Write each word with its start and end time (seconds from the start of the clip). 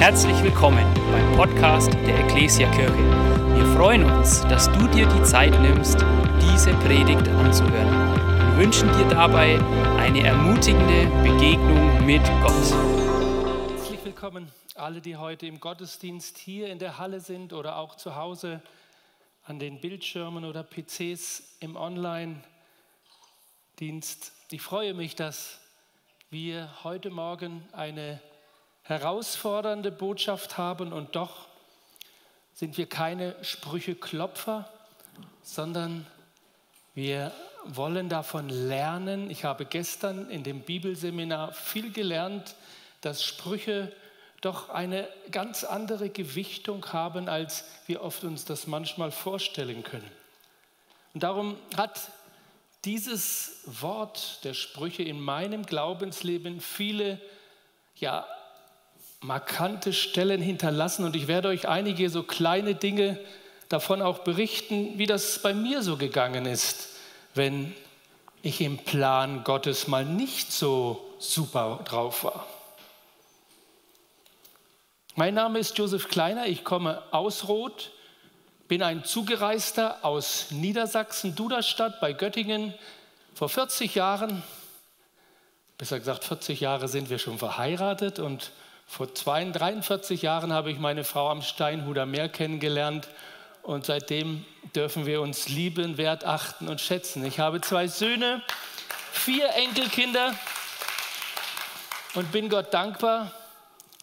Herzlich 0.00 0.42
willkommen 0.42 0.82
beim 1.12 1.36
Podcast 1.36 1.92
der 1.92 2.20
Ecclesia 2.20 2.70
Kirche. 2.70 2.96
Wir 3.54 3.66
freuen 3.76 4.02
uns, 4.02 4.40
dass 4.48 4.72
du 4.72 4.88
dir 4.88 5.06
die 5.06 5.22
Zeit 5.24 5.52
nimmst, 5.60 5.98
diese 6.40 6.72
Predigt 6.76 7.28
anzuhören 7.28 8.48
und 8.48 8.56
wünschen 8.56 8.90
dir 8.96 9.06
dabei 9.10 9.60
eine 9.98 10.26
ermutigende 10.26 11.04
Begegnung 11.22 12.06
mit 12.06 12.22
Gott. 12.40 12.72
Herzlich 13.76 14.02
willkommen 14.02 14.50
alle, 14.74 15.02
die 15.02 15.16
heute 15.16 15.46
im 15.46 15.60
Gottesdienst 15.60 16.38
hier 16.38 16.68
in 16.68 16.78
der 16.78 16.96
Halle 16.96 17.20
sind 17.20 17.52
oder 17.52 17.76
auch 17.76 17.94
zu 17.94 18.16
Hause 18.16 18.62
an 19.44 19.58
den 19.58 19.82
Bildschirmen 19.82 20.46
oder 20.46 20.62
PCs 20.62 21.58
im 21.60 21.76
Online-Dienst. 21.76 24.32
Ich 24.50 24.62
freue 24.62 24.94
mich, 24.94 25.14
dass 25.14 25.60
wir 26.30 26.70
heute 26.84 27.10
Morgen 27.10 27.68
eine 27.72 28.18
herausfordernde 28.90 29.90
Botschaft 29.90 30.58
haben 30.58 30.92
und 30.92 31.16
doch 31.16 31.48
sind 32.52 32.76
wir 32.76 32.86
keine 32.86 33.34
Sprücheklopfer, 33.42 34.68
sondern 35.42 36.06
wir 36.94 37.32
wollen 37.64 38.08
davon 38.08 38.48
lernen. 38.48 39.30
Ich 39.30 39.44
habe 39.44 39.64
gestern 39.64 40.28
in 40.28 40.42
dem 40.42 40.60
Bibelseminar 40.62 41.52
viel 41.52 41.92
gelernt, 41.92 42.54
dass 43.00 43.24
Sprüche 43.24 43.92
doch 44.40 44.70
eine 44.70 45.08
ganz 45.30 45.64
andere 45.64 46.10
Gewichtung 46.10 46.84
haben, 46.92 47.28
als 47.28 47.64
wir 47.86 48.02
oft 48.02 48.24
uns 48.24 48.44
das 48.44 48.66
manchmal 48.66 49.10
vorstellen 49.10 49.82
können. 49.84 50.10
Und 51.14 51.22
darum 51.22 51.56
hat 51.76 52.10
dieses 52.84 53.60
Wort 53.66 54.44
der 54.44 54.54
Sprüche 54.54 55.02
in 55.02 55.20
meinem 55.20 55.66
Glaubensleben 55.66 56.60
viele 56.60 57.20
ja, 57.96 58.26
markante 59.22 59.92
Stellen 59.92 60.40
hinterlassen 60.40 61.04
und 61.04 61.14
ich 61.14 61.28
werde 61.28 61.48
euch 61.48 61.68
einige 61.68 62.08
so 62.08 62.22
kleine 62.22 62.74
Dinge 62.74 63.18
davon 63.68 64.02
auch 64.02 64.20
berichten, 64.20 64.98
wie 64.98 65.06
das 65.06 65.40
bei 65.42 65.52
mir 65.52 65.82
so 65.82 65.96
gegangen 65.96 66.46
ist, 66.46 66.88
wenn 67.34 67.74
ich 68.42 68.60
im 68.60 68.78
Plan 68.78 69.44
Gottes 69.44 69.86
mal 69.88 70.04
nicht 70.04 70.52
so 70.52 71.14
super 71.18 71.80
drauf 71.84 72.24
war. 72.24 72.46
Mein 75.16 75.34
Name 75.34 75.58
ist 75.58 75.76
Josef 75.76 76.08
Kleiner, 76.08 76.46
ich 76.46 76.64
komme 76.64 77.02
aus 77.10 77.46
Roth, 77.46 77.90
bin 78.68 78.82
ein 78.82 79.04
Zugereister 79.04 80.02
aus 80.02 80.50
Niedersachsen, 80.50 81.34
Duderstadt 81.34 82.00
bei 82.00 82.14
Göttingen. 82.14 82.72
Vor 83.34 83.48
40 83.48 83.96
Jahren, 83.96 84.42
besser 85.76 85.98
gesagt 85.98 86.24
40 86.24 86.60
Jahre 86.60 86.88
sind 86.88 87.10
wir 87.10 87.18
schon 87.18 87.38
verheiratet 87.38 88.18
und 88.18 88.52
vor 88.90 89.06
43 89.06 90.20
Jahren 90.20 90.52
habe 90.52 90.72
ich 90.72 90.80
meine 90.80 91.04
Frau 91.04 91.30
am 91.30 91.42
Steinhuder 91.42 92.06
Meer 92.06 92.28
kennengelernt 92.28 93.08
und 93.62 93.86
seitdem 93.86 94.44
dürfen 94.74 95.06
wir 95.06 95.20
uns 95.20 95.48
lieben, 95.48 95.96
wert 95.96 96.24
achten 96.24 96.66
und 96.66 96.80
schätzen. 96.80 97.24
Ich 97.24 97.38
habe 97.38 97.60
zwei 97.60 97.86
Söhne, 97.86 98.42
vier 99.12 99.48
Enkelkinder 99.50 100.34
und 102.14 102.32
bin 102.32 102.48
Gott 102.48 102.74
dankbar, 102.74 103.30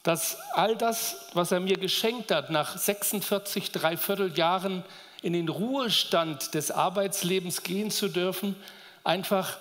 dass 0.03 0.37
all 0.53 0.77
das, 0.77 1.27
was 1.33 1.51
er 1.51 1.59
mir 1.59 1.77
geschenkt 1.77 2.31
hat, 2.31 2.49
nach 2.49 2.77
46 2.77 3.73
Dreivierteljahren 3.73 4.85
in 5.21 5.33
den 5.33 5.49
Ruhestand 5.49 6.53
des 6.53 6.71
Arbeitslebens 6.71 7.63
gehen 7.63 7.91
zu 7.91 8.07
dürfen, 8.07 8.55
einfach 9.03 9.57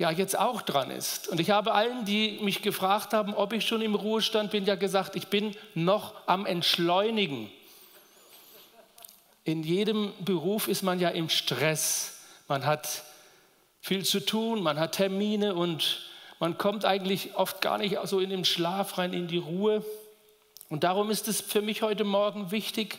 ja 0.00 0.10
jetzt 0.10 0.38
auch 0.38 0.62
dran 0.62 0.90
ist. 0.90 1.28
Und 1.28 1.40
ich 1.40 1.50
habe 1.50 1.74
allen, 1.74 2.06
die 2.06 2.38
mich 2.40 2.62
gefragt 2.62 3.12
haben, 3.12 3.34
ob 3.34 3.52
ich 3.52 3.66
schon 3.66 3.82
im 3.82 3.94
Ruhestand 3.94 4.50
bin, 4.50 4.64
ja 4.64 4.74
gesagt, 4.74 5.14
ich 5.14 5.26
bin 5.26 5.54
noch 5.74 6.14
am 6.26 6.46
Entschleunigen. 6.46 7.52
In 9.44 9.62
jedem 9.62 10.14
Beruf 10.20 10.68
ist 10.68 10.82
man 10.82 11.00
ja 11.00 11.10
im 11.10 11.28
Stress. 11.28 12.16
Man 12.48 12.64
hat 12.64 13.04
viel 13.82 14.02
zu 14.02 14.24
tun, 14.24 14.62
man 14.62 14.80
hat 14.80 14.92
Termine 14.92 15.54
und 15.54 16.00
man 16.38 16.56
kommt 16.56 16.86
eigentlich 16.86 17.36
oft 17.36 17.60
gar 17.60 17.76
nicht 17.76 17.98
so 18.04 18.20
in 18.20 18.30
den 18.30 18.46
Schlaf 18.46 18.96
rein, 18.96 19.12
in 19.12 19.28
die 19.28 19.36
Ruhe. 19.36 19.84
Und 20.70 20.82
darum 20.82 21.10
ist 21.10 21.28
es 21.28 21.42
für 21.42 21.60
mich 21.60 21.82
heute 21.82 22.04
Morgen 22.04 22.50
wichtig, 22.50 22.96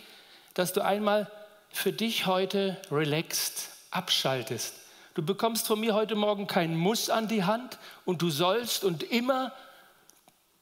dass 0.53 0.71
du 0.71 0.81
einmal 0.81 1.31
für 1.71 1.91
dich 1.91 2.27
heute 2.27 2.77
relaxed 2.91 3.69
abschaltest 3.89 4.80
Du 5.13 5.21
bekommst 5.21 5.67
von 5.67 5.77
mir 5.77 5.93
heute 5.93 6.15
Morgen 6.15 6.47
kein 6.47 6.73
Muss 6.73 7.09
an 7.09 7.27
die 7.27 7.43
Hand 7.43 7.79
und 8.05 8.21
du 8.21 8.29
sollst 8.29 8.85
und 8.85 9.03
immer, 9.03 9.51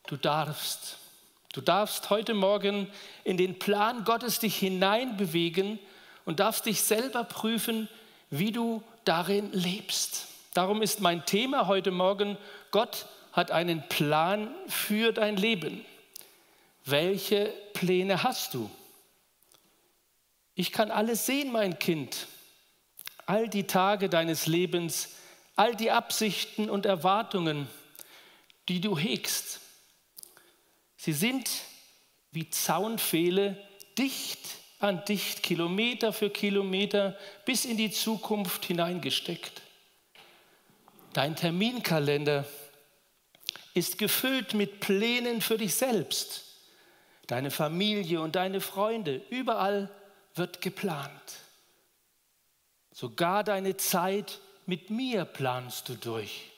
du 0.08 0.18
darfst. 0.18 0.98
Du 1.54 1.62
darfst 1.62 2.10
heute 2.10 2.34
Morgen 2.34 2.88
in 3.24 3.38
den 3.38 3.60
Plan 3.60 4.04
Gottes 4.06 4.40
dich 4.40 4.56
hineinbewegen 4.56 5.78
und 6.26 6.40
darfst 6.40 6.66
dich 6.66 6.82
selber 6.82 7.24
prüfen, 7.24 7.88
wie 8.32 8.52
du 8.52 8.82
darin 9.06 9.52
lebst. 9.52 10.26
Darum 10.56 10.82
ist 10.82 11.00
mein 11.00 11.28
Thema 11.28 11.68
heute 11.68 11.92
Morgen, 11.92 12.36
Gott 12.72 13.06
hat 13.34 13.52
einen 13.52 13.88
Plan 13.88 14.50
für 14.68 15.12
dein 15.12 15.38
Leben. 15.38 15.86
Welche 16.86 17.54
Pläne 17.74 18.24
hast 18.24 18.56
du? 18.56 18.72
Ich 20.56 20.72
kann 20.72 20.90
alles 20.90 21.28
sehen, 21.28 21.52
mein 21.52 21.78
Kind 21.78 22.28
all 23.30 23.48
die 23.48 23.68
Tage 23.68 24.10
deines 24.10 24.48
Lebens, 24.48 25.10
all 25.56 25.76
die 25.76 25.92
Absichten 25.92 26.68
und 26.68 26.88
Erwartungen, 26.88 27.68
die 28.68 28.82
du 28.82 28.98
hegst. 28.98 29.60
Sie 30.98 31.14
sind 31.14 31.48
wie 32.32 32.50
Zaunpfähle 32.50 33.56
dicht 34.00 34.40
an 34.80 35.06
dicht, 35.06 35.44
Kilometer 35.44 36.12
für 36.12 36.32
Kilometer 36.32 37.16
bis 37.46 37.66
in 37.66 37.78
die 37.78 37.92
Zukunft 37.92 38.66
hineingesteckt. 38.66 39.62
Dein 41.14 41.36
Terminkalender 41.36 42.46
ist 43.76 44.00
gefüllt 44.00 44.56
mit 44.56 44.80
Plänen 44.80 45.42
für 45.42 45.60
dich 45.60 45.76
selbst, 45.76 46.46
deine 47.28 47.52
Familie 47.52 48.22
und 48.22 48.36
deine 48.36 48.60
Freunde. 48.60 49.22
Überall 49.30 49.92
wird 50.34 50.62
geplant. 50.62 51.12
Sogar 53.00 53.46
deine 53.46 53.78
Zeit 53.78 54.42
mit 54.66 54.90
mir 54.90 55.24
planst 55.24 55.88
du 55.88 55.96
durch. 55.96 56.50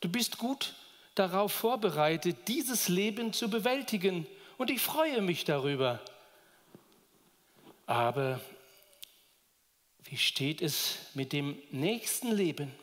Du 0.00 0.08
bist 0.08 0.38
gut 0.38 0.74
darauf 1.14 1.52
vorbereitet, 1.52 2.48
dieses 2.48 2.88
Leben 2.88 3.32
zu 3.32 3.48
bewältigen 3.48 4.26
und 4.58 4.70
ich 4.70 4.80
freue 4.80 5.22
mich 5.22 5.44
darüber. 5.44 6.00
Aber 7.86 8.40
wie 10.02 10.16
steht 10.16 10.62
es 10.62 10.96
mit 11.14 11.32
dem 11.32 11.56
nächsten 11.70 12.32
Leben? 12.32 12.74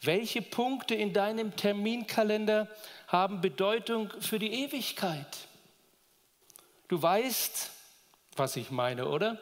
Welche 0.00 0.42
Punkte 0.42 0.96
in 0.96 1.12
deinem 1.12 1.54
Terminkalender 1.54 2.68
haben 3.06 3.40
Bedeutung 3.40 4.12
für 4.18 4.40
die 4.40 4.64
Ewigkeit? 4.64 5.46
Du 6.88 7.00
weißt, 7.00 7.70
was 8.34 8.56
ich 8.56 8.72
meine, 8.72 9.06
oder? 9.06 9.38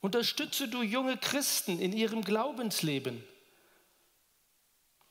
Unterstütze 0.00 0.68
du 0.68 0.82
junge 0.82 1.16
Christen 1.16 1.80
in 1.80 1.92
ihrem 1.92 2.22
Glaubensleben. 2.22 3.24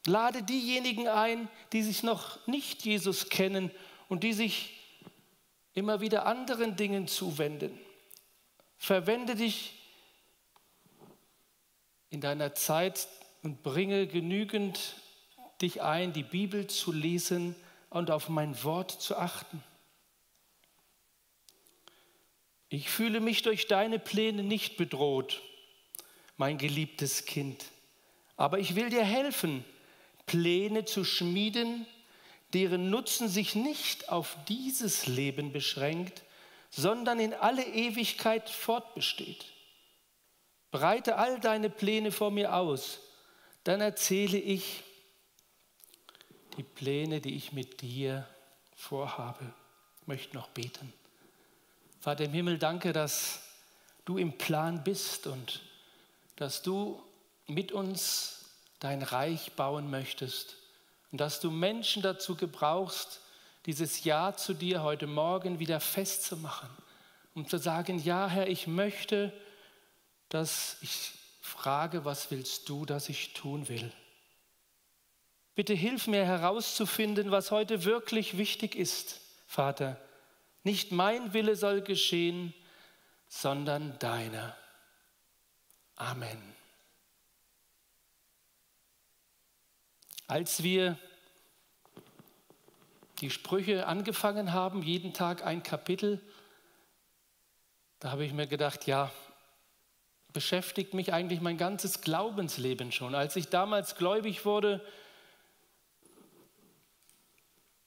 Lade 0.05 0.43
diejenigen 0.43 1.09
ein, 1.09 1.49
die 1.73 1.83
sich 1.83 2.03
noch 2.03 2.45
nicht 2.47 2.85
Jesus 2.85 3.29
kennen 3.29 3.71
und 4.07 4.23
die 4.23 4.31
sich 4.31 4.73
immer 5.73 5.99
wieder 5.99 6.25
anderen 6.25 6.77
Dingen 6.77 7.07
zuwenden. 7.07 7.77
Verwende 8.77 9.35
dich 9.35 9.73
in 12.09 12.21
deiner 12.21 12.55
Zeit 12.55 13.07
und 13.43 13.63
bringe 13.63 14.07
genügend 14.07 14.95
dich 15.61 15.81
ein, 15.81 16.13
die 16.13 16.23
Bibel 16.23 16.67
zu 16.67 16.93
lesen 16.93 17.55
und 17.89 18.11
auf 18.11 18.29
mein 18.29 18.63
Wort 18.63 18.91
zu 18.91 19.17
achten. 19.17 19.61
Ich 22.69 22.89
fühle 22.89 23.19
mich 23.19 23.43
durch 23.43 23.67
deine 23.67 23.99
Pläne 23.99 24.43
nicht 24.43 24.77
bedroht, 24.77 25.41
mein 26.35 26.57
geliebtes 26.57 27.25
Kind. 27.25 27.65
Aber 28.35 28.59
ich 28.59 28.75
will 28.75 28.89
dir 28.89 29.03
helfen, 29.03 29.63
Pläne 30.25 30.85
zu 30.85 31.03
schmieden, 31.05 31.87
deren 32.53 32.89
Nutzen 32.89 33.29
sich 33.29 33.55
nicht 33.55 34.09
auf 34.09 34.37
dieses 34.47 35.07
Leben 35.07 35.51
beschränkt, 35.51 36.23
sondern 36.69 37.19
in 37.19 37.33
alle 37.33 37.65
Ewigkeit 37.65 38.49
fortbesteht. 38.49 39.45
Breite 40.71 41.17
all 41.17 41.39
deine 41.39 41.69
Pläne 41.69 42.11
vor 42.11 42.31
mir 42.31 42.53
aus, 42.55 42.99
dann 43.63 43.81
erzähle 43.81 44.37
ich 44.37 44.83
die 46.57 46.63
Pläne, 46.63 47.21
die 47.21 47.35
ich 47.35 47.53
mit 47.53 47.81
dir 47.81 48.27
vorhabe. 48.75 49.53
Ich 50.01 50.07
möchte 50.07 50.35
noch 50.35 50.49
beten. 50.49 50.93
Vater 52.07 52.23
im 52.23 52.31
Himmel, 52.31 52.57
danke, 52.57 52.93
dass 52.93 53.41
du 54.05 54.17
im 54.17 54.37
Plan 54.37 54.81
bist 54.81 55.27
und 55.27 55.59
dass 56.37 56.61
du 56.61 57.03
mit 57.47 57.73
uns 57.73 58.45
dein 58.79 59.03
Reich 59.03 59.51
bauen 59.57 59.89
möchtest 59.89 60.55
Und 61.11 61.19
dass 61.19 61.41
du 61.41 61.51
Menschen 61.51 62.01
dazu 62.01 62.35
gebrauchst, 62.35 63.19
dieses 63.65 64.05
Ja 64.05 64.37
zu 64.37 64.53
dir 64.53 64.83
heute 64.83 65.05
Morgen 65.05 65.59
wieder 65.59 65.81
festzumachen. 65.81 66.69
Um 67.35 67.45
zu 67.45 67.57
sagen, 67.57 67.99
ja 67.99 68.29
Herr, 68.29 68.47
ich 68.47 68.67
möchte, 68.67 69.33
dass 70.29 70.77
ich 70.79 71.11
frage, 71.41 72.05
was 72.05 72.31
willst 72.31 72.69
du, 72.69 72.85
dass 72.85 73.09
ich 73.09 73.33
tun 73.33 73.67
will? 73.67 73.91
Bitte 75.55 75.73
hilf 75.73 76.07
mir 76.07 76.23
herauszufinden, 76.23 77.31
was 77.31 77.51
heute 77.51 77.83
wirklich 77.83 78.37
wichtig 78.37 78.77
ist, 78.77 79.19
Vater. 79.45 79.99
Nicht 80.67 80.91
mein 80.91 81.31
Wille 81.31 81.55
soll 81.55 81.79
geschehen, 81.81 82.53
sondern 83.29 83.97
deiner. 83.99 84.53
Amen. 85.95 86.37
Als 90.27 90.63
wir 90.63 90.99
die 93.21 93.29
Sprüche 93.29 93.87
angefangen 93.87 94.51
haben, 94.51 94.83
jeden 94.83 95.13
Tag 95.13 95.45
ein 95.45 95.63
Kapitel, 95.63 96.21
da 97.99 98.11
habe 98.11 98.25
ich 98.25 98.33
mir 98.33 98.47
gedacht, 98.47 98.87
ja, 98.87 99.09
beschäftigt 100.33 100.93
mich 100.93 101.13
eigentlich 101.13 101.39
mein 101.39 101.57
ganzes 101.57 102.01
Glaubensleben 102.01 102.91
schon. 102.91 103.15
Als 103.15 103.37
ich 103.37 103.47
damals 103.47 103.95
gläubig 103.95 104.43
wurde, 104.43 104.85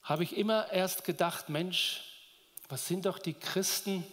habe 0.01 0.25
ich 0.25 0.35
immer 0.35 0.73
erst 0.73 1.05
gedacht, 1.05 1.51
Mensch, 1.51 2.07
was 2.71 2.87
sind 2.87 3.07
doch 3.07 3.19
die 3.19 3.35
Christen 3.35 4.05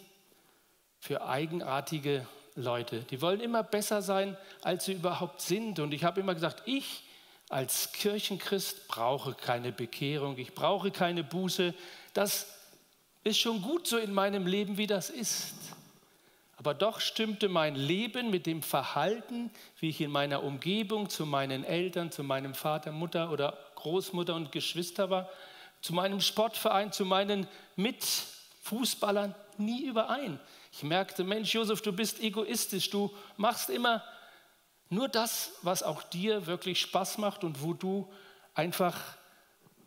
für 0.98 1.24
eigenartige 1.24 2.26
Leute? 2.56 3.00
Die 3.04 3.22
wollen 3.22 3.40
immer 3.40 3.62
besser 3.62 4.02
sein, 4.02 4.36
als 4.62 4.86
sie 4.86 4.94
überhaupt 4.94 5.40
sind. 5.40 5.78
Und 5.78 5.94
ich 5.94 6.02
habe 6.02 6.20
immer 6.20 6.34
gesagt, 6.34 6.64
ich 6.66 7.04
als 7.48 7.92
Kirchenchrist 7.92 8.88
brauche 8.88 9.32
keine 9.32 9.72
Bekehrung, 9.72 10.36
ich 10.36 10.54
brauche 10.54 10.90
keine 10.90 11.24
Buße. 11.24 11.72
Das 12.12 12.46
ist 13.24 13.38
schon 13.38 13.62
gut 13.62 13.86
so 13.86 13.96
in 13.96 14.12
meinem 14.12 14.46
Leben, 14.46 14.76
wie 14.76 14.86
das 14.86 15.08
ist. 15.08 15.54
Aber 16.56 16.74
doch 16.74 16.98
stimmte 16.98 17.48
mein 17.48 17.76
Leben 17.76 18.30
mit 18.30 18.44
dem 18.44 18.62
Verhalten, 18.62 19.50
wie 19.78 19.90
ich 19.90 20.00
in 20.00 20.10
meiner 20.10 20.42
Umgebung 20.42 21.08
zu 21.08 21.24
meinen 21.24 21.62
Eltern, 21.62 22.10
zu 22.10 22.24
meinem 22.24 22.54
Vater, 22.54 22.90
Mutter 22.90 23.30
oder 23.30 23.56
Großmutter 23.76 24.34
und 24.34 24.50
Geschwister 24.50 25.08
war, 25.08 25.28
zu 25.80 25.94
meinem 25.94 26.20
Sportverein, 26.20 26.90
zu 26.90 27.04
meinen 27.04 27.46
Mitfußballern 28.68 29.34
nie 29.56 29.84
überein. 29.84 30.38
Ich 30.72 30.82
merkte, 30.82 31.24
Mensch, 31.24 31.54
Josef, 31.54 31.80
du 31.82 31.92
bist 31.92 32.20
egoistisch, 32.20 32.90
du 32.90 33.14
machst 33.36 33.70
immer 33.70 34.04
nur 34.90 35.08
das, 35.08 35.52
was 35.62 35.82
auch 35.82 36.02
dir 36.02 36.46
wirklich 36.46 36.80
Spaß 36.80 37.18
macht 37.18 37.44
und 37.44 37.62
wo 37.62 37.72
du 37.72 38.10
einfach 38.54 38.98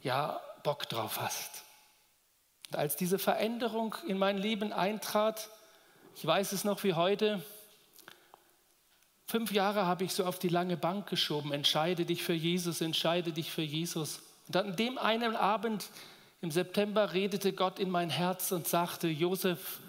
ja 0.02 0.40
Bock 0.64 0.90
drauf 0.90 1.20
hast. 1.20 1.64
Und 2.70 2.78
als 2.78 2.96
diese 2.96 3.20
Veränderung 3.20 3.96
in 4.08 4.18
mein 4.18 4.38
Leben 4.38 4.74
eintrat, 4.74 5.50
ich 6.16 6.26
weiß 6.26 6.52
es 6.52 6.64
noch 6.64 6.84
wie 6.84 6.94
heute, 6.94 7.44
fünf 9.28 9.52
Jahre 9.52 9.86
habe 9.86 10.04
ich 10.04 10.14
so 10.14 10.26
auf 10.26 10.40
die 10.40 10.50
lange 10.50 10.78
Bank 10.78 11.08
geschoben, 11.08 11.52
entscheide 11.52 12.06
dich 12.06 12.24
für 12.24 12.34
Jesus, 12.34 12.82
entscheide 12.82 13.32
dich 13.32 13.52
für 13.52 13.62
Jesus. 13.62 14.22
Und 14.48 14.58
an 14.58 14.76
dem 14.76 14.98
einen 14.98 15.36
Abend 15.36 15.88
im 16.42 16.52
September 16.52 17.14
redete 17.14 17.54
Gott 17.54 17.80
in 17.80 17.90
mein 17.90 18.10
Herz 18.10 18.52
und 18.52 18.68
sagte, 18.68 19.08
Josef, 19.08 19.80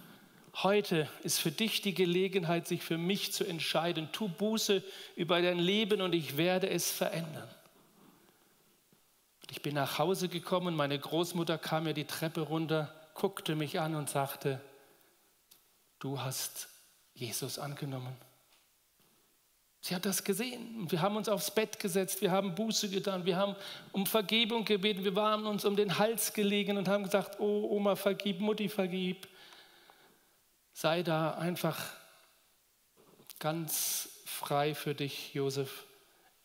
Heute 0.56 1.08
ist 1.22 1.38
für 1.38 1.50
dich 1.50 1.80
die 1.80 1.94
Gelegenheit, 1.94 2.68
sich 2.68 2.82
für 2.82 2.98
mich 2.98 3.32
zu 3.32 3.44
entscheiden. 3.44 4.10
Tu 4.12 4.28
Buße 4.28 4.82
über 5.16 5.40
dein 5.40 5.58
Leben 5.58 6.02
und 6.02 6.14
ich 6.14 6.36
werde 6.36 6.68
es 6.68 6.90
verändern. 6.90 7.48
Ich 9.48 9.62
bin 9.62 9.74
nach 9.74 9.98
Hause 9.98 10.28
gekommen, 10.28 10.76
meine 10.76 10.98
Großmutter 10.98 11.56
kam 11.56 11.84
mir 11.84 11.94
die 11.94 12.04
Treppe 12.04 12.42
runter, 12.42 12.94
guckte 13.14 13.56
mich 13.56 13.80
an 13.80 13.94
und 13.94 14.10
sagte, 14.10 14.60
du 16.00 16.20
hast 16.20 16.68
Jesus 17.14 17.58
angenommen. 17.58 18.16
Sie 19.84 19.96
hat 19.96 20.06
das 20.06 20.22
gesehen. 20.22 20.86
Wir 20.88 21.02
haben 21.02 21.16
uns 21.16 21.28
aufs 21.28 21.50
Bett 21.50 21.80
gesetzt, 21.80 22.22
wir 22.22 22.30
haben 22.30 22.54
Buße 22.54 22.88
getan, 22.88 23.26
wir 23.26 23.36
haben 23.36 23.56
um 23.90 24.06
Vergebung 24.06 24.64
gebeten, 24.64 25.02
wir 25.02 25.16
waren 25.16 25.44
uns 25.44 25.64
um 25.64 25.74
den 25.74 25.98
Hals 25.98 26.32
gelegen 26.32 26.78
und 26.78 26.86
haben 26.86 27.02
gesagt, 27.02 27.40
oh 27.40 27.66
Oma, 27.68 27.96
vergib, 27.96 28.38
Mutti, 28.38 28.68
vergib. 28.68 29.26
Sei 30.72 31.02
da 31.02 31.32
einfach 31.32 31.84
ganz 33.40 34.08
frei 34.24 34.76
für 34.76 34.94
dich, 34.94 35.34
Josef. 35.34 35.84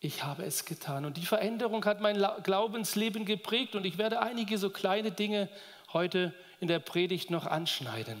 Ich 0.00 0.24
habe 0.24 0.44
es 0.44 0.64
getan. 0.64 1.04
Und 1.04 1.16
die 1.16 1.24
Veränderung 1.24 1.84
hat 1.84 2.00
mein 2.00 2.20
Glaubensleben 2.42 3.24
geprägt 3.24 3.76
und 3.76 3.86
ich 3.86 3.98
werde 3.98 4.20
einige 4.20 4.58
so 4.58 4.68
kleine 4.68 5.12
Dinge 5.12 5.48
heute 5.92 6.34
in 6.58 6.66
der 6.66 6.80
Predigt 6.80 7.30
noch 7.30 7.46
anschneiden. 7.46 8.20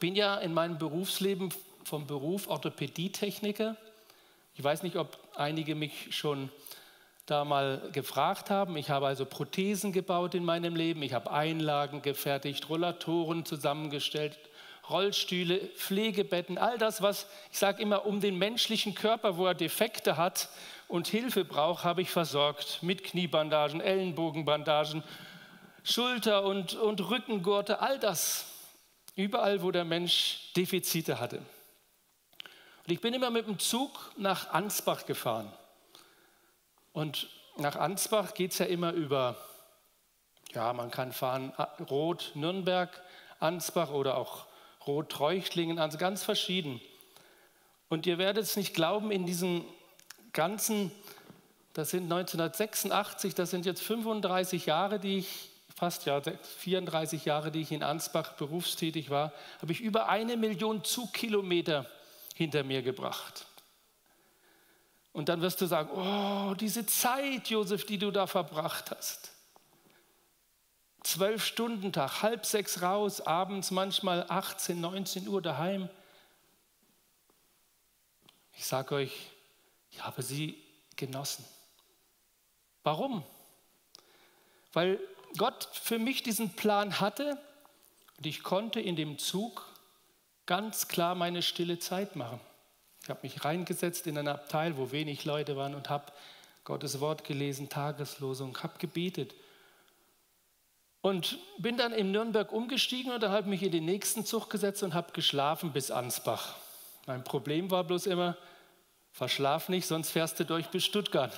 Bin 0.00 0.16
ja 0.16 0.36
in 0.36 0.52
meinem 0.52 0.78
Berufsleben 0.78 1.50
vom 1.84 2.06
Beruf 2.06 2.48
Orthopädietechniker. 2.48 3.76
Ich 4.54 4.64
weiß 4.64 4.82
nicht, 4.82 4.96
ob 4.96 5.18
einige 5.36 5.74
mich 5.74 6.16
schon 6.16 6.50
da 7.26 7.44
mal 7.44 7.90
gefragt 7.92 8.50
haben. 8.50 8.76
Ich 8.76 8.90
habe 8.90 9.06
also 9.06 9.24
Prothesen 9.24 9.92
gebaut 9.92 10.34
in 10.34 10.44
meinem 10.44 10.74
Leben, 10.74 11.02
ich 11.02 11.12
habe 11.12 11.30
Einlagen 11.30 12.02
gefertigt, 12.02 12.68
Rollatoren 12.68 13.44
zusammengestellt, 13.44 14.38
Rollstühle, 14.88 15.58
Pflegebetten, 15.76 16.58
all 16.58 16.76
das, 16.78 17.00
was 17.02 17.28
ich 17.52 17.58
sage 17.58 17.80
immer 17.80 18.06
um 18.06 18.20
den 18.20 18.36
menschlichen 18.38 18.94
Körper, 18.94 19.36
wo 19.36 19.46
er 19.46 19.54
Defekte 19.54 20.16
hat 20.16 20.48
und 20.88 21.06
Hilfe 21.06 21.44
braucht, 21.44 21.84
habe 21.84 22.02
ich 22.02 22.10
versorgt 22.10 22.82
mit 22.82 23.04
Kniebandagen, 23.04 23.80
Ellenbogenbandagen, 23.80 25.04
Schulter- 25.84 26.42
und, 26.44 26.74
und 26.74 27.08
Rückengurte, 27.08 27.80
all 27.80 28.00
das. 28.00 28.46
Überall, 29.20 29.62
wo 29.62 29.70
der 29.70 29.84
Mensch 29.84 30.50
Defizite 30.56 31.20
hatte. 31.20 31.38
Und 31.38 32.90
ich 32.90 33.02
bin 33.02 33.12
immer 33.12 33.28
mit 33.28 33.46
dem 33.46 33.58
Zug 33.58 33.90
nach 34.16 34.50
Ansbach 34.50 35.04
gefahren. 35.04 35.52
Und 36.94 37.28
nach 37.58 37.76
Ansbach 37.76 38.32
geht 38.32 38.52
es 38.52 38.58
ja 38.58 38.64
immer 38.64 38.92
über, 38.92 39.36
ja, 40.54 40.72
man 40.72 40.90
kann 40.90 41.12
fahren 41.12 41.52
Rot 41.90 42.32
Nürnberg, 42.34 42.88
Ansbach 43.40 43.90
oder 43.90 44.16
auch 44.16 44.46
Rot 44.86 45.10
Treuchtlingen, 45.10 45.78
also 45.78 45.98
ganz 45.98 46.24
verschieden. 46.24 46.80
Und 47.90 48.06
ihr 48.06 48.16
werdet 48.16 48.44
es 48.44 48.56
nicht 48.56 48.72
glauben, 48.72 49.10
in 49.10 49.26
diesen 49.26 49.66
ganzen, 50.32 50.90
das 51.74 51.90
sind 51.90 52.04
1986, 52.04 53.34
das 53.34 53.50
sind 53.50 53.66
jetzt 53.66 53.82
35 53.82 54.64
Jahre, 54.64 54.98
die 54.98 55.18
ich, 55.18 55.49
fast 55.80 56.04
ja 56.04 56.20
34 56.20 57.24
Jahre, 57.24 57.50
die 57.50 57.62
ich 57.62 57.72
in 57.72 57.82
Ansbach 57.82 58.34
berufstätig 58.34 59.08
war, 59.08 59.32
habe 59.62 59.72
ich 59.72 59.80
über 59.80 60.10
eine 60.10 60.36
Million 60.36 60.84
Zugkilometer 60.84 61.86
hinter 62.34 62.64
mir 62.64 62.82
gebracht. 62.82 63.46
Und 65.14 65.30
dann 65.30 65.40
wirst 65.40 65.58
du 65.62 65.64
sagen, 65.64 65.88
oh, 65.94 66.52
diese 66.52 66.84
Zeit, 66.84 67.48
Josef, 67.48 67.86
die 67.86 67.96
du 67.96 68.10
da 68.10 68.26
verbracht 68.26 68.90
hast. 68.90 69.32
Zwölf 71.02 71.42
Stunden 71.46 71.94
Tag, 71.94 72.20
halb 72.20 72.44
sechs 72.44 72.82
raus, 72.82 73.22
abends 73.22 73.70
manchmal 73.70 74.26
18, 74.28 74.78
19 74.78 75.28
Uhr 75.28 75.40
daheim. 75.40 75.88
Ich 78.52 78.66
sage 78.66 78.96
euch, 78.96 79.30
ich 79.90 80.04
habe 80.04 80.20
sie 80.20 80.62
genossen. 80.94 81.42
Warum? 82.82 83.24
Weil 84.74 85.00
Gott 85.36 85.68
für 85.72 85.98
mich 85.98 86.22
diesen 86.22 86.54
Plan 86.56 87.00
hatte 87.00 87.38
und 88.18 88.26
ich 88.26 88.42
konnte 88.42 88.80
in 88.80 88.96
dem 88.96 89.18
Zug 89.18 89.66
ganz 90.46 90.88
klar 90.88 91.14
meine 91.14 91.42
stille 91.42 91.78
Zeit 91.78 92.16
machen. 92.16 92.40
Ich 93.02 93.08
habe 93.08 93.20
mich 93.22 93.44
reingesetzt 93.44 94.06
in 94.06 94.18
ein 94.18 94.28
Abteil, 94.28 94.76
wo 94.76 94.90
wenig 94.90 95.24
Leute 95.24 95.56
waren 95.56 95.74
und 95.74 95.88
habe 95.88 96.12
Gottes 96.64 97.00
Wort 97.00 97.24
gelesen, 97.24 97.68
Tageslosung, 97.68 98.56
habe 98.62 98.78
gebetet. 98.78 99.34
Und 101.00 101.38
bin 101.58 101.78
dann 101.78 101.92
in 101.92 102.10
Nürnberg 102.10 102.52
umgestiegen 102.52 103.12
und 103.12 103.22
dann 103.22 103.30
habe 103.30 103.42
ich 103.42 103.46
mich 103.46 103.62
in 103.62 103.72
den 103.72 103.86
nächsten 103.86 104.26
Zug 104.26 104.50
gesetzt 104.50 104.82
und 104.82 104.92
habe 104.92 105.12
geschlafen 105.12 105.72
bis 105.72 105.90
Ansbach. 105.90 106.56
Mein 107.06 107.24
Problem 107.24 107.70
war 107.70 107.84
bloß 107.84 108.06
immer, 108.06 108.36
verschlaf 109.12 109.70
nicht, 109.70 109.86
sonst 109.86 110.10
fährst 110.10 110.38
du 110.38 110.44
durch 110.44 110.68
bis 110.68 110.84
Stuttgart. 110.84 111.32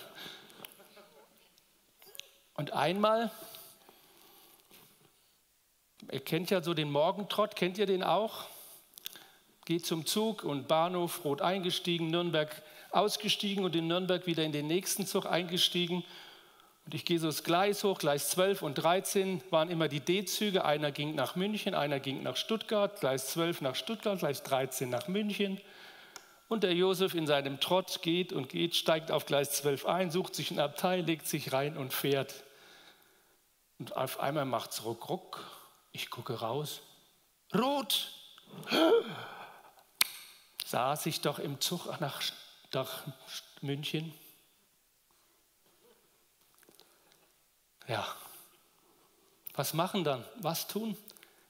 Und 2.54 2.72
einmal, 2.72 3.30
ihr 6.12 6.20
kennt 6.20 6.50
ja 6.50 6.62
so 6.62 6.74
den 6.74 6.90
Morgentrott, 6.90 7.56
kennt 7.56 7.78
ihr 7.78 7.86
den 7.86 8.02
auch? 8.02 8.46
geht 9.64 9.86
zum 9.86 10.06
Zug 10.06 10.44
und 10.44 10.68
Bahnhof 10.68 11.24
Rot 11.24 11.40
eingestiegen, 11.40 12.10
Nürnberg 12.10 12.50
ausgestiegen 12.90 13.64
und 13.64 13.76
in 13.76 13.86
Nürnberg 13.86 14.26
wieder 14.26 14.42
in 14.42 14.52
den 14.52 14.66
nächsten 14.66 15.06
Zug 15.06 15.26
eingestiegen. 15.26 16.04
Und 16.84 16.94
ich 16.94 17.04
gehe 17.04 17.20
so 17.20 17.28
das 17.28 17.44
Gleis 17.44 17.84
hoch, 17.84 17.98
Gleis 17.98 18.30
12 18.30 18.62
und 18.62 18.74
13 18.74 19.40
waren 19.50 19.70
immer 19.70 19.86
die 19.86 20.00
D-Züge. 20.00 20.64
Einer 20.64 20.90
ging 20.90 21.14
nach 21.14 21.36
München, 21.36 21.74
einer 21.74 22.00
ging 22.00 22.24
nach 22.24 22.36
Stuttgart, 22.36 22.98
Gleis 22.98 23.28
12 23.28 23.60
nach 23.60 23.76
Stuttgart, 23.76 24.18
Gleis 24.18 24.42
13 24.42 24.90
nach 24.90 25.06
München. 25.06 25.60
Und 26.48 26.64
der 26.64 26.74
Josef 26.74 27.14
in 27.14 27.26
seinem 27.26 27.60
Trott 27.60 28.02
geht 28.02 28.32
und 28.32 28.48
geht, 28.48 28.74
steigt 28.74 29.12
auf 29.12 29.26
Gleis 29.26 29.52
12 29.52 29.86
ein, 29.86 30.10
sucht 30.10 30.34
sich 30.34 30.50
ein 30.50 30.58
Abteil, 30.58 31.02
legt 31.02 31.28
sich 31.28 31.52
rein 31.52 31.76
und 31.76 31.94
fährt. 31.94 32.34
Und 33.78 33.96
auf 33.96 34.18
einmal 34.20 34.44
macht 34.44 34.72
es 34.72 34.84
ruck, 34.84 35.08
ruck. 35.08 35.61
Ich 35.92 36.10
gucke 36.10 36.40
raus. 36.40 36.80
Rot! 37.54 38.10
Saß 40.66 41.06
ich 41.06 41.20
doch 41.20 41.38
im 41.38 41.60
Zug 41.60 42.00
nach, 42.00 42.22
nach 42.72 43.02
München. 43.60 44.14
Ja, 47.88 48.06
was 49.54 49.74
machen 49.74 50.04
dann? 50.04 50.24
Was 50.36 50.66
tun? 50.66 50.96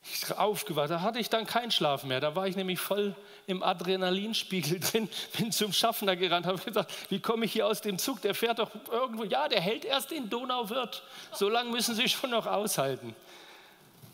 Ich 0.04 0.36
aufgewacht, 0.36 0.90
da 0.90 1.00
hatte 1.00 1.20
ich 1.20 1.30
dann 1.30 1.46
keinen 1.46 1.70
Schlaf 1.70 2.02
mehr. 2.02 2.18
Da 2.18 2.34
war 2.34 2.48
ich 2.48 2.56
nämlich 2.56 2.80
voll 2.80 3.14
im 3.46 3.62
Adrenalinspiegel 3.62 4.80
drin, 4.92 5.08
bin 5.38 5.52
zum 5.52 5.72
Schaffner 5.72 6.16
gerannt, 6.16 6.46
habe 6.46 6.58
gesagt, 6.58 6.92
wie 7.08 7.20
komme 7.20 7.44
ich 7.44 7.52
hier 7.52 7.68
aus 7.68 7.82
dem 7.82 7.98
Zug? 7.98 8.20
Der 8.22 8.34
fährt 8.34 8.58
doch 8.58 8.70
irgendwo. 8.90 9.22
Ja, 9.22 9.46
der 9.46 9.60
hält 9.60 9.84
erst 9.84 10.10
in 10.10 10.28
Donauwörth. 10.28 11.04
So 11.32 11.48
lange 11.48 11.70
müssen 11.70 11.94
Sie 11.94 12.08
schon 12.08 12.30
noch 12.30 12.46
aushalten. 12.46 13.14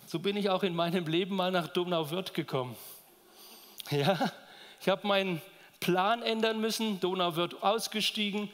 So 0.08 0.20
bin 0.20 0.38
ich 0.38 0.48
auch 0.48 0.62
in 0.62 0.74
meinem 0.74 1.06
Leben 1.06 1.36
mal 1.36 1.50
nach 1.50 1.68
Donauwörth 1.68 2.32
gekommen. 2.32 2.74
Ja, 3.90 4.32
ich 4.80 4.88
habe 4.88 5.06
meinen 5.06 5.42
Plan 5.80 6.22
ändern 6.22 6.62
müssen. 6.62 6.98
Donauwörth 6.98 7.62
ausgestiegen, 7.62 8.48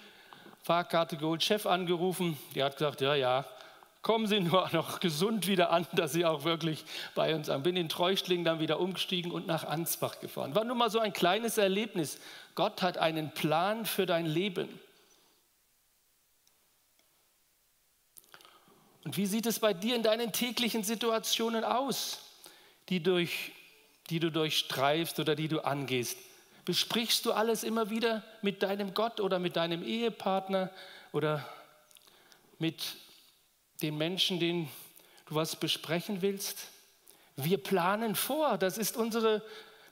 Fahrkarte 0.64 1.16
geholt, 1.16 1.44
Chef 1.44 1.64
angerufen. 1.64 2.36
Die 2.56 2.62
hat 2.64 2.76
gesagt, 2.76 3.02
ja, 3.02 3.14
ja, 3.14 3.44
kommen 4.02 4.26
Sie 4.26 4.40
nur 4.40 4.68
noch 4.72 4.98
gesund 4.98 5.46
wieder 5.46 5.70
an, 5.70 5.86
dass 5.92 6.12
Sie 6.12 6.26
auch 6.26 6.42
wirklich 6.42 6.84
bei 7.14 7.32
uns 7.32 7.46
sind. 7.46 7.62
Bin 7.62 7.76
in 7.76 7.88
Treuchtlingen 7.88 8.44
dann 8.44 8.58
wieder 8.58 8.80
umgestiegen 8.80 9.30
und 9.30 9.46
nach 9.46 9.62
Ansbach 9.62 10.18
gefahren. 10.18 10.56
War 10.56 10.64
nur 10.64 10.74
mal 10.74 10.90
so 10.90 10.98
ein 10.98 11.12
kleines 11.12 11.56
Erlebnis. 11.56 12.18
Gott 12.56 12.82
hat 12.82 12.98
einen 12.98 13.30
Plan 13.30 13.86
für 13.86 14.06
dein 14.06 14.26
Leben. 14.26 14.68
Und 19.04 19.16
wie 19.18 19.26
sieht 19.26 19.46
es 19.46 19.58
bei 19.58 19.74
dir 19.74 19.94
in 19.94 20.02
deinen 20.02 20.32
täglichen 20.32 20.82
Situationen 20.82 21.62
aus, 21.62 22.20
die, 22.88 23.02
durch, 23.02 23.52
die 24.08 24.18
du 24.18 24.30
durchstreifst 24.30 25.20
oder 25.20 25.34
die 25.36 25.48
du 25.48 25.60
angehst? 25.60 26.18
Besprichst 26.64 27.26
du 27.26 27.32
alles 27.32 27.62
immer 27.62 27.90
wieder 27.90 28.22
mit 28.40 28.62
deinem 28.62 28.94
Gott 28.94 29.20
oder 29.20 29.38
mit 29.38 29.56
deinem 29.56 29.82
Ehepartner 29.82 30.70
oder 31.12 31.46
mit 32.58 32.82
den 33.82 33.98
Menschen, 33.98 34.40
denen 34.40 34.70
du 35.26 35.34
was 35.34 35.56
besprechen 35.56 36.22
willst? 36.22 36.68
Wir 37.36 37.58
planen 37.58 38.14
vor, 38.14 38.56
das 38.56 38.78
ist 38.78 38.96
unsere 38.96 39.42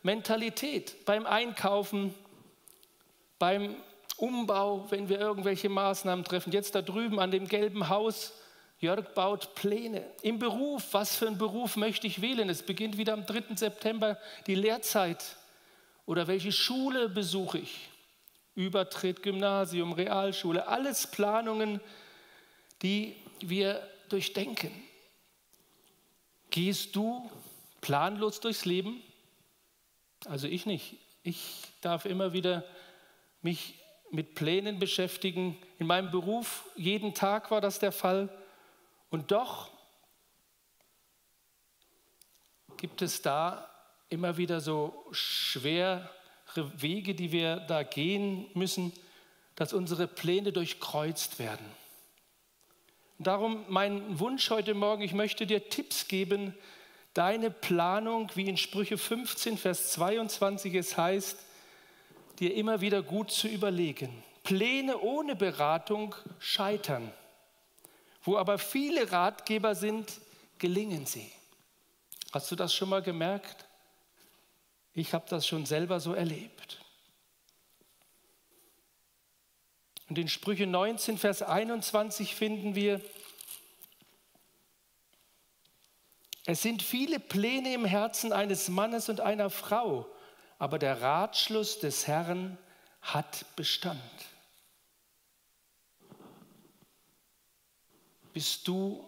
Mentalität. 0.02 1.04
Beim 1.04 1.26
Einkaufen, 1.26 2.14
beim 3.38 3.76
Umbau, 4.16 4.86
wenn 4.90 5.08
wir 5.08 5.18
irgendwelche 5.18 5.68
Maßnahmen 5.68 6.24
treffen. 6.24 6.52
Jetzt 6.52 6.74
da 6.74 6.80
drüben 6.80 7.18
an 7.18 7.30
dem 7.30 7.48
gelben 7.48 7.88
Haus, 7.88 8.32
Jörg 8.82 9.14
baut 9.14 9.54
Pläne. 9.54 10.04
Im 10.22 10.40
Beruf, 10.40 10.88
was 10.90 11.14
für 11.14 11.28
einen 11.28 11.38
Beruf 11.38 11.76
möchte 11.76 12.08
ich 12.08 12.20
wählen? 12.20 12.48
Es 12.48 12.64
beginnt 12.64 12.98
wieder 12.98 13.12
am 13.12 13.24
3. 13.24 13.54
September 13.54 14.18
die 14.48 14.56
Lehrzeit. 14.56 15.36
Oder 16.04 16.26
welche 16.26 16.50
Schule 16.50 17.08
besuche 17.08 17.58
ich? 17.58 17.88
Übertritt, 18.56 19.22
Gymnasium, 19.22 19.92
Realschule, 19.92 20.66
alles 20.66 21.06
Planungen, 21.06 21.80
die 22.82 23.14
wir 23.38 23.88
durchdenken. 24.08 24.72
Gehst 26.50 26.96
du 26.96 27.30
planlos 27.82 28.40
durchs 28.40 28.64
Leben? 28.64 29.00
Also 30.26 30.48
ich 30.48 30.66
nicht. 30.66 30.96
Ich 31.22 31.68
darf 31.82 32.04
immer 32.04 32.32
wieder 32.32 32.64
mich 33.42 33.74
mit 34.10 34.34
Plänen 34.34 34.80
beschäftigen. 34.80 35.56
In 35.78 35.86
meinem 35.86 36.10
Beruf, 36.10 36.64
jeden 36.74 37.14
Tag 37.14 37.52
war 37.52 37.60
das 37.60 37.78
der 37.78 37.92
Fall. 37.92 38.28
Und 39.12 39.30
doch 39.30 39.68
gibt 42.78 43.02
es 43.02 43.20
da 43.20 43.68
immer 44.08 44.38
wieder 44.38 44.62
so 44.62 45.04
schwere 45.12 46.08
Wege, 46.54 47.14
die 47.14 47.30
wir 47.30 47.56
da 47.56 47.82
gehen 47.82 48.46
müssen, 48.54 48.90
dass 49.54 49.74
unsere 49.74 50.06
Pläne 50.06 50.50
durchkreuzt 50.50 51.38
werden. 51.38 51.66
Darum 53.18 53.66
mein 53.68 54.18
Wunsch 54.18 54.48
heute 54.48 54.72
Morgen, 54.72 55.02
ich 55.02 55.12
möchte 55.12 55.46
dir 55.46 55.68
Tipps 55.68 56.08
geben, 56.08 56.54
deine 57.12 57.50
Planung, 57.50 58.30
wie 58.34 58.48
in 58.48 58.56
Sprüche 58.56 58.96
15, 58.96 59.58
Vers 59.58 59.92
22 59.92 60.74
es 60.74 60.96
heißt, 60.96 61.38
dir 62.38 62.54
immer 62.54 62.80
wieder 62.80 63.02
gut 63.02 63.30
zu 63.30 63.46
überlegen. 63.46 64.24
Pläne 64.42 64.98
ohne 64.98 65.36
Beratung 65.36 66.14
scheitern. 66.38 67.12
Wo 68.22 68.36
aber 68.36 68.58
viele 68.58 69.10
Ratgeber 69.10 69.74
sind, 69.74 70.20
gelingen 70.58 71.06
sie. 71.06 71.30
Hast 72.32 72.50
du 72.50 72.56
das 72.56 72.74
schon 72.74 72.88
mal 72.88 73.02
gemerkt? 73.02 73.66
Ich 74.94 75.12
habe 75.12 75.26
das 75.28 75.46
schon 75.46 75.66
selber 75.66 76.00
so 76.00 76.14
erlebt. 76.14 76.82
Und 80.08 80.18
in 80.18 80.28
Sprüche 80.28 80.66
19, 80.66 81.18
Vers 81.18 81.42
21 81.42 82.34
finden 82.34 82.74
wir, 82.74 83.00
es 86.44 86.60
sind 86.60 86.82
viele 86.82 87.20
Pläne 87.20 87.72
im 87.72 87.84
Herzen 87.84 88.32
eines 88.32 88.68
Mannes 88.68 89.08
und 89.08 89.20
einer 89.20 89.48
Frau, 89.48 90.06
aber 90.58 90.78
der 90.78 91.00
Ratschluss 91.00 91.78
des 91.78 92.06
Herrn 92.06 92.58
hat 93.00 93.46
Bestand. 93.56 94.00
Bist 98.32 98.66
du 98.66 99.04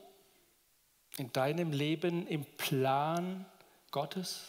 in 1.16 1.32
deinem 1.32 1.72
Leben 1.72 2.26
im 2.26 2.44
Plan 2.44 3.46
Gottes? 3.90 4.44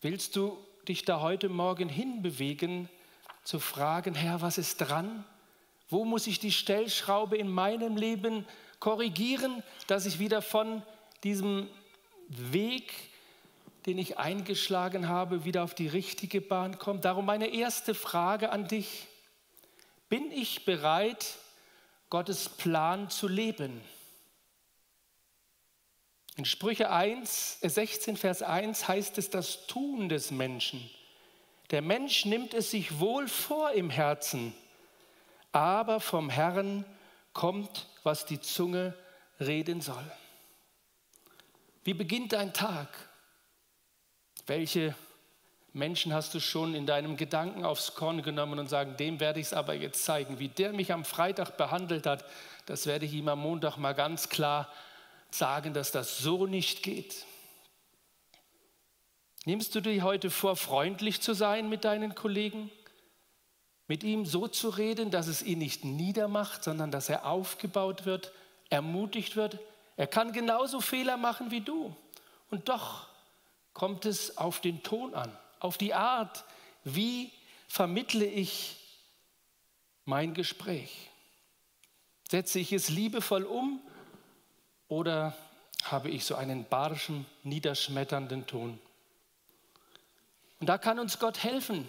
Willst 0.00 0.34
du 0.36 0.56
dich 0.86 1.04
da 1.04 1.20
heute 1.20 1.50
Morgen 1.50 1.90
hinbewegen, 1.90 2.88
zu 3.44 3.58
fragen, 3.60 4.14
Herr, 4.14 4.40
was 4.40 4.56
ist 4.56 4.78
dran? 4.78 5.24
Wo 5.90 6.04
muss 6.04 6.26
ich 6.26 6.38
die 6.38 6.52
Stellschraube 6.52 7.36
in 7.36 7.48
meinem 7.50 7.96
Leben 7.96 8.46
korrigieren, 8.78 9.62
dass 9.86 10.06
ich 10.06 10.18
wieder 10.18 10.40
von 10.40 10.82
diesem 11.24 11.68
Weg, 12.28 12.92
den 13.86 13.98
ich 13.98 14.18
eingeschlagen 14.18 15.08
habe, 15.08 15.44
wieder 15.44 15.64
auf 15.64 15.74
die 15.74 15.88
richtige 15.88 16.40
Bahn 16.40 16.78
komme? 16.78 17.00
Darum 17.00 17.26
meine 17.26 17.48
erste 17.48 17.94
Frage 17.94 18.50
an 18.50 18.68
dich. 18.68 19.06
Bin 20.08 20.30
ich 20.30 20.64
bereit, 20.64 21.36
Gottes 22.10 22.48
Plan 22.48 23.10
zu 23.10 23.28
leben? 23.28 23.80
In 26.36 26.44
Sprüche 26.44 26.90
1, 26.90 27.60
16, 27.62 28.14
äh, 28.14 28.16
Vers 28.16 28.42
1 28.42 28.86
heißt 28.86 29.18
es 29.18 29.28
das 29.28 29.66
Tun 29.66 30.08
des 30.08 30.30
Menschen. 30.30 30.88
Der 31.70 31.82
Mensch 31.82 32.24
nimmt 32.24 32.54
es 32.54 32.70
sich 32.70 33.00
wohl 33.00 33.28
vor 33.28 33.72
im 33.72 33.90
Herzen, 33.90 34.54
aber 35.52 36.00
vom 36.00 36.30
Herrn 36.30 36.84
kommt, 37.32 37.88
was 38.04 38.24
die 38.24 38.40
Zunge 38.40 38.94
reden 39.40 39.80
soll. 39.80 40.04
Wie 41.84 41.94
beginnt 41.94 42.32
dein 42.32 42.54
Tag? 42.54 42.88
Welche 44.46 44.94
Menschen 45.72 46.12
hast 46.12 46.34
du 46.34 46.40
schon 46.40 46.74
in 46.74 46.86
deinem 46.86 47.16
Gedanken 47.16 47.64
aufs 47.64 47.94
Korn 47.94 48.22
genommen 48.22 48.58
und 48.58 48.68
sagen, 48.68 48.96
dem 48.96 49.20
werde 49.20 49.40
ich 49.40 49.46
es 49.46 49.52
aber 49.52 49.74
jetzt 49.74 50.04
zeigen. 50.04 50.38
Wie 50.38 50.48
der 50.48 50.72
mich 50.72 50.92
am 50.92 51.04
Freitag 51.04 51.56
behandelt 51.56 52.06
hat, 52.06 52.24
das 52.66 52.86
werde 52.86 53.06
ich 53.06 53.12
ihm 53.12 53.28
am 53.28 53.40
Montag 53.40 53.76
mal 53.76 53.94
ganz 53.94 54.28
klar 54.28 54.72
sagen, 55.30 55.74
dass 55.74 55.92
das 55.92 56.18
so 56.18 56.46
nicht 56.46 56.82
geht. 56.82 57.26
Nimmst 59.44 59.74
du 59.74 59.80
dir 59.80 60.02
heute 60.02 60.30
vor, 60.30 60.56
freundlich 60.56 61.20
zu 61.20 61.32
sein 61.32 61.68
mit 61.68 61.84
deinen 61.84 62.14
Kollegen? 62.14 62.70
Mit 63.86 64.04
ihm 64.04 64.26
so 64.26 64.48
zu 64.48 64.68
reden, 64.68 65.10
dass 65.10 65.26
es 65.26 65.42
ihn 65.42 65.58
nicht 65.58 65.84
niedermacht, 65.84 66.62
sondern 66.62 66.90
dass 66.90 67.08
er 67.08 67.24
aufgebaut 67.24 68.04
wird, 68.04 68.32
ermutigt 68.68 69.36
wird. 69.36 69.58
Er 69.96 70.06
kann 70.06 70.32
genauso 70.32 70.80
Fehler 70.80 71.16
machen 71.16 71.50
wie 71.50 71.62
du. 71.62 71.96
Und 72.50 72.68
doch 72.68 73.06
kommt 73.72 74.04
es 74.04 74.36
auf 74.36 74.60
den 74.60 74.82
Ton 74.82 75.14
an, 75.14 75.34
auf 75.60 75.78
die 75.78 75.94
Art, 75.94 76.44
wie 76.84 77.32
vermittle 77.68 78.24
ich 78.24 78.76
mein 80.04 80.34
Gespräch. 80.34 81.10
Setze 82.30 82.58
ich 82.58 82.72
es 82.72 82.88
liebevoll 82.88 83.44
um 83.44 83.80
oder 84.88 85.36
habe 85.84 86.10
ich 86.10 86.24
so 86.24 86.34
einen 86.34 86.64
barschen, 86.64 87.26
niederschmetternden 87.42 88.46
Ton? 88.46 88.78
Und 90.60 90.66
da 90.66 90.78
kann 90.78 90.98
uns 90.98 91.18
Gott 91.18 91.42
helfen, 91.42 91.86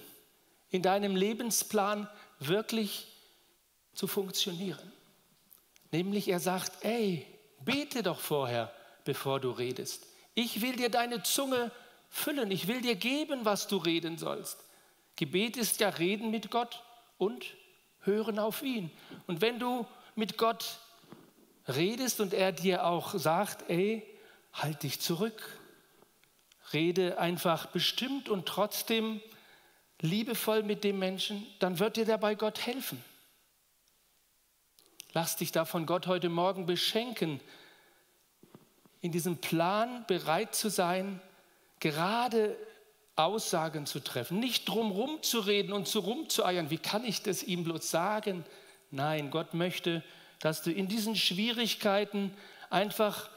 in 0.69 0.81
deinem 0.81 1.15
Lebensplan 1.15 2.07
wirklich 2.39 3.07
zu 3.93 4.07
funktionieren. 4.07 4.93
Nämlich 5.91 6.27
er 6.27 6.39
sagt, 6.39 6.83
ey, 6.85 7.25
bete 7.61 8.03
doch 8.03 8.19
vorher, 8.19 8.71
bevor 9.05 9.39
du 9.39 9.49
redest. 9.51 10.05
Ich 10.35 10.61
will 10.61 10.75
dir 10.75 10.89
deine 10.89 11.23
Zunge 11.23 11.71
füllen. 12.09 12.51
Ich 12.51 12.67
will 12.67 12.81
dir 12.81 12.95
geben, 12.95 13.45
was 13.45 13.67
du 13.67 13.77
reden 13.77 14.17
sollst. 14.17 14.63
Gebet 15.15 15.57
ist 15.57 15.79
ja 15.79 15.89
Reden 15.89 16.31
mit 16.31 16.49
Gott 16.51 16.83
und 17.17 17.45
Hören 18.01 18.39
auf 18.39 18.61
ihn. 18.63 18.89
Und 19.27 19.41
wenn 19.41 19.59
du 19.59 19.85
mit 20.15 20.37
Gott 20.37 20.79
redest 21.67 22.19
und 22.21 22.33
er 22.33 22.51
dir 22.51 22.85
auch 22.85 23.13
sagt, 23.13 23.69
ey, 23.69 24.05
halt 24.53 24.83
dich 24.83 25.01
zurück, 25.01 25.59
rede 26.73 27.19
einfach 27.19 27.67
bestimmt 27.67 28.29
und 28.29 28.45
trotzdem 28.45 29.21
liebevoll 30.01 30.63
mit 30.63 30.83
dem 30.83 30.99
Menschen, 30.99 31.45
dann 31.59 31.79
wird 31.79 31.97
dir 31.97 32.05
dabei 32.05 32.35
Gott 32.35 32.65
helfen. 32.65 33.03
Lass 35.13 35.35
dich 35.35 35.51
davon 35.51 35.85
Gott 35.85 36.07
heute 36.07 36.29
Morgen 36.29 36.65
beschenken, 36.65 37.41
in 39.01 39.11
diesem 39.11 39.37
Plan 39.37 40.05
bereit 40.07 40.55
zu 40.55 40.69
sein, 40.69 41.21
gerade 41.79 42.55
Aussagen 43.15 43.85
zu 43.85 43.99
treffen, 43.99 44.39
nicht 44.39 44.67
drumherum 44.67 45.21
zu 45.21 45.39
reden 45.39 45.73
und 45.73 45.87
zu 45.87 45.99
rumzueiern. 45.99 46.69
Wie 46.69 46.77
kann 46.77 47.03
ich 47.03 47.21
das 47.21 47.43
ihm 47.43 47.63
bloß 47.63 47.89
sagen? 47.89 48.45
Nein, 48.91 49.29
Gott 49.29 49.53
möchte, 49.53 50.03
dass 50.39 50.63
du 50.63 50.71
in 50.71 50.87
diesen 50.87 51.15
Schwierigkeiten 51.15 52.33
einfach 52.69 53.29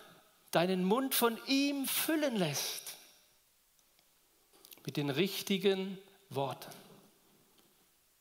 deinen 0.52 0.84
Mund 0.84 1.14
von 1.14 1.36
ihm 1.46 1.86
füllen 1.86 2.36
lässt. 2.36 2.96
Mit 4.86 4.96
den 4.96 5.10
richtigen 5.10 5.98
Worten. 6.30 6.70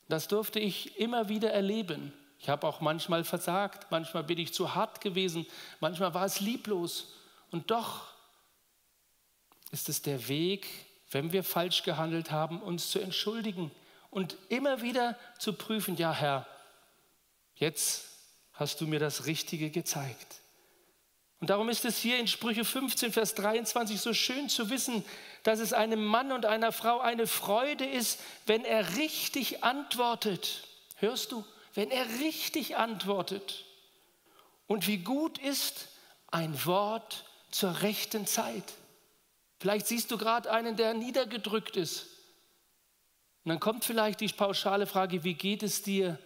Das 0.09 0.27
durfte 0.27 0.59
ich 0.59 0.99
immer 0.99 1.29
wieder 1.29 1.51
erleben. 1.51 2.11
Ich 2.39 2.49
habe 2.49 2.67
auch 2.67 2.81
manchmal 2.81 3.23
versagt, 3.23 3.91
manchmal 3.91 4.23
bin 4.23 4.39
ich 4.39 4.53
zu 4.53 4.73
hart 4.73 4.99
gewesen, 4.99 5.45
manchmal 5.79 6.13
war 6.13 6.25
es 6.25 6.39
lieblos. 6.39 7.13
Und 7.51 7.69
doch 7.69 8.10
ist 9.71 9.89
es 9.89 10.01
der 10.01 10.27
Weg, 10.27 10.67
wenn 11.11 11.31
wir 11.31 11.43
falsch 11.43 11.83
gehandelt 11.83 12.31
haben, 12.31 12.61
uns 12.61 12.91
zu 12.91 12.99
entschuldigen 12.99 13.71
und 14.09 14.37
immer 14.49 14.81
wieder 14.81 15.17
zu 15.39 15.53
prüfen, 15.53 15.95
ja 15.97 16.13
Herr, 16.13 16.47
jetzt 17.55 18.05
hast 18.53 18.81
du 18.81 18.87
mir 18.87 18.99
das 18.99 19.25
Richtige 19.25 19.69
gezeigt. 19.69 20.41
Und 21.39 21.49
darum 21.49 21.69
ist 21.69 21.85
es 21.85 21.97
hier 21.97 22.19
in 22.19 22.27
Sprüche 22.27 22.63
15, 22.63 23.11
Vers 23.11 23.33
23 23.33 23.99
so 23.99 24.13
schön 24.13 24.47
zu 24.47 24.69
wissen, 24.69 25.03
dass 25.41 25.59
es 25.59 25.73
einem 25.73 26.03
Mann 26.05 26.31
und 26.31 26.45
einer 26.45 26.71
Frau 26.71 26.99
eine 26.99 27.25
Freude 27.25 27.85
ist, 27.85 28.19
wenn 28.45 28.63
er 28.63 28.95
richtig 28.97 29.63
antwortet. 29.63 30.67
Hörst 30.97 31.31
du? 31.31 31.43
Wenn 31.73 31.89
er 31.89 32.05
richtig 32.19 32.77
antwortet. 32.77 33.65
Und 34.67 34.87
wie 34.87 34.99
gut 34.99 35.39
ist 35.39 35.87
ein 36.29 36.65
Wort 36.65 37.25
zur 37.49 37.81
rechten 37.81 38.27
Zeit. 38.27 38.63
Vielleicht 39.61 39.85
siehst 39.85 40.09
du 40.09 40.17
gerade 40.17 40.51
einen, 40.51 40.75
der 40.75 40.95
niedergedrückt 40.95 41.77
ist. 41.77 42.07
Und 43.43 43.49
dann 43.49 43.59
kommt 43.59 43.85
vielleicht 43.85 44.19
die 44.19 44.27
pauschale 44.27 44.87
Frage, 44.87 45.23
wie 45.23 45.35
geht 45.35 45.61
es 45.61 45.83
dir? 45.83 46.17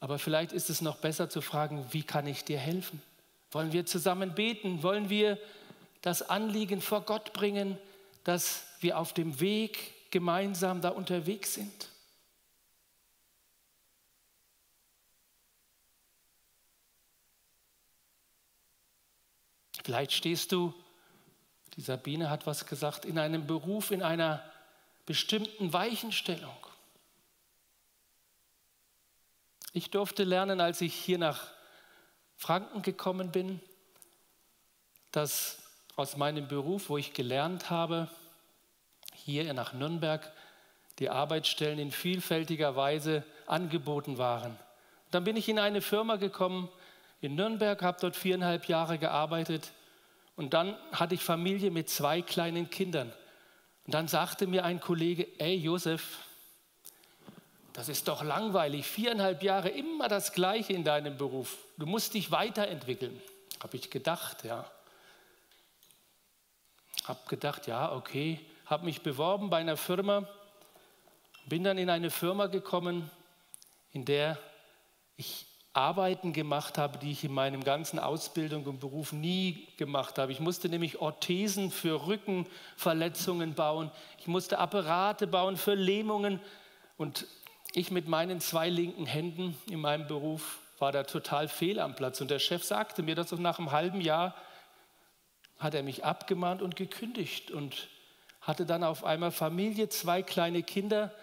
Aber 0.00 0.18
vielleicht 0.18 0.52
ist 0.52 0.70
es 0.70 0.80
noch 0.80 0.96
besser 0.96 1.28
zu 1.28 1.42
fragen, 1.42 1.84
wie 1.90 2.02
kann 2.02 2.26
ich 2.26 2.42
dir 2.42 2.56
helfen? 2.56 3.02
Wollen 3.50 3.72
wir 3.72 3.84
zusammen 3.84 4.34
beten? 4.34 4.82
Wollen 4.82 5.10
wir 5.10 5.36
das 6.00 6.30
Anliegen 6.30 6.80
vor 6.80 7.02
Gott 7.02 7.34
bringen, 7.34 7.76
dass 8.24 8.64
wir 8.80 8.98
auf 8.98 9.12
dem 9.12 9.38
Weg 9.40 10.10
gemeinsam 10.10 10.80
da 10.80 10.88
unterwegs 10.88 11.52
sind? 11.52 11.90
Vielleicht 19.84 20.12
stehst 20.12 20.52
du 20.52 20.72
die 21.76 21.80
Sabine 21.80 22.30
hat 22.30 22.46
was 22.46 22.66
gesagt, 22.66 23.04
in 23.04 23.18
einem 23.18 23.46
Beruf, 23.46 23.90
in 23.90 24.02
einer 24.02 24.42
bestimmten 25.06 25.72
Weichenstellung. 25.72 26.54
Ich 29.72 29.90
durfte 29.90 30.24
lernen, 30.24 30.60
als 30.60 30.80
ich 30.80 30.94
hier 30.94 31.18
nach 31.18 31.46
Franken 32.36 32.82
gekommen 32.82 33.30
bin, 33.30 33.60
dass 35.12 35.58
aus 35.96 36.16
meinem 36.16 36.48
Beruf, 36.48 36.88
wo 36.88 36.96
ich 36.96 37.12
gelernt 37.12 37.70
habe, 37.70 38.08
hier 39.14 39.52
nach 39.52 39.72
Nürnberg, 39.72 40.30
die 40.98 41.10
Arbeitsstellen 41.10 41.78
in 41.78 41.92
vielfältiger 41.92 42.76
Weise 42.76 43.24
angeboten 43.46 44.18
waren. 44.18 44.58
Dann 45.10 45.24
bin 45.24 45.36
ich 45.36 45.48
in 45.48 45.58
eine 45.58 45.80
Firma 45.80 46.16
gekommen 46.16 46.68
in 47.20 47.34
Nürnberg, 47.34 47.80
habe 47.82 47.98
dort 48.00 48.16
viereinhalb 48.16 48.66
Jahre 48.66 48.98
gearbeitet 48.98 49.72
und 50.36 50.54
dann 50.54 50.76
hatte 50.92 51.14
ich 51.14 51.22
Familie 51.22 51.70
mit 51.70 51.88
zwei 51.88 52.22
kleinen 52.22 52.70
Kindern. 52.70 53.12
Und 53.86 53.94
dann 53.94 54.08
sagte 54.08 54.46
mir 54.46 54.64
ein 54.64 54.80
Kollege, 54.80 55.26
ey 55.38 55.54
Josef, 55.54 56.18
das 57.72 57.88
ist 57.88 58.08
doch 58.08 58.22
langweilig, 58.22 58.86
viereinhalb 58.86 59.42
Jahre 59.42 59.68
immer 59.68 60.08
das 60.08 60.32
Gleiche 60.32 60.72
in 60.72 60.84
deinem 60.84 61.16
Beruf. 61.16 61.56
Du 61.78 61.86
musst 61.86 62.14
dich 62.14 62.30
weiterentwickeln. 62.30 63.20
Habe 63.62 63.76
ich 63.76 63.90
gedacht, 63.90 64.44
ja. 64.44 64.70
Habe 67.04 67.20
gedacht, 67.28 67.66
ja, 67.66 67.92
okay. 67.92 68.40
Habe 68.66 68.84
mich 68.84 69.02
beworben 69.02 69.50
bei 69.50 69.58
einer 69.58 69.76
Firma, 69.76 70.28
bin 71.46 71.64
dann 71.64 71.78
in 71.78 71.90
eine 71.90 72.10
Firma 72.10 72.46
gekommen, 72.46 73.10
in 73.92 74.04
der 74.04 74.38
ich 75.16 75.46
Arbeiten 75.72 76.32
gemacht 76.32 76.78
habe, 76.78 76.98
die 76.98 77.12
ich 77.12 77.22
in 77.22 77.32
meinem 77.32 77.62
ganzen 77.62 78.00
Ausbildung 78.00 78.64
und 78.64 78.80
Beruf 78.80 79.12
nie 79.12 79.68
gemacht 79.76 80.18
habe. 80.18 80.32
Ich 80.32 80.40
musste 80.40 80.68
nämlich 80.68 81.00
Orthesen 81.00 81.70
für 81.70 82.06
Rückenverletzungen 82.06 83.54
bauen. 83.54 83.92
Ich 84.18 84.26
musste 84.26 84.58
Apparate 84.58 85.28
bauen 85.28 85.56
für 85.56 85.74
Lähmungen. 85.74 86.40
Und 86.96 87.26
ich 87.72 87.92
mit 87.92 88.08
meinen 88.08 88.40
zwei 88.40 88.68
linken 88.68 89.06
Händen 89.06 89.56
in 89.70 89.80
meinem 89.80 90.08
Beruf 90.08 90.58
war 90.80 90.90
da 90.90 91.04
total 91.04 91.46
fehl 91.46 91.78
am 91.78 91.94
Platz. 91.94 92.20
Und 92.20 92.30
der 92.30 92.40
Chef 92.40 92.64
sagte 92.64 93.02
mir, 93.02 93.14
dass 93.14 93.30
nach 93.32 93.58
einem 93.58 93.70
halben 93.70 94.00
Jahr 94.00 94.34
hat 95.58 95.74
er 95.74 95.84
mich 95.84 96.04
abgemahnt 96.04 96.62
und 96.62 96.74
gekündigt 96.74 97.50
und 97.52 97.88
hatte 98.40 98.66
dann 98.66 98.82
auf 98.82 99.04
einmal 99.04 99.30
Familie, 99.30 99.88
zwei 99.88 100.22
kleine 100.22 100.62
Kinder. 100.62 101.14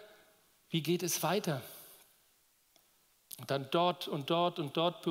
Wie 0.70 0.84
geht 0.84 1.04
es 1.04 1.24
weiter? 1.24 1.62
Und 3.39 3.52
dann 3.52 3.67
dort 3.69 4.08
und 4.08 4.30
dort 4.30 4.60
und 4.60 4.76
dort 4.76 5.06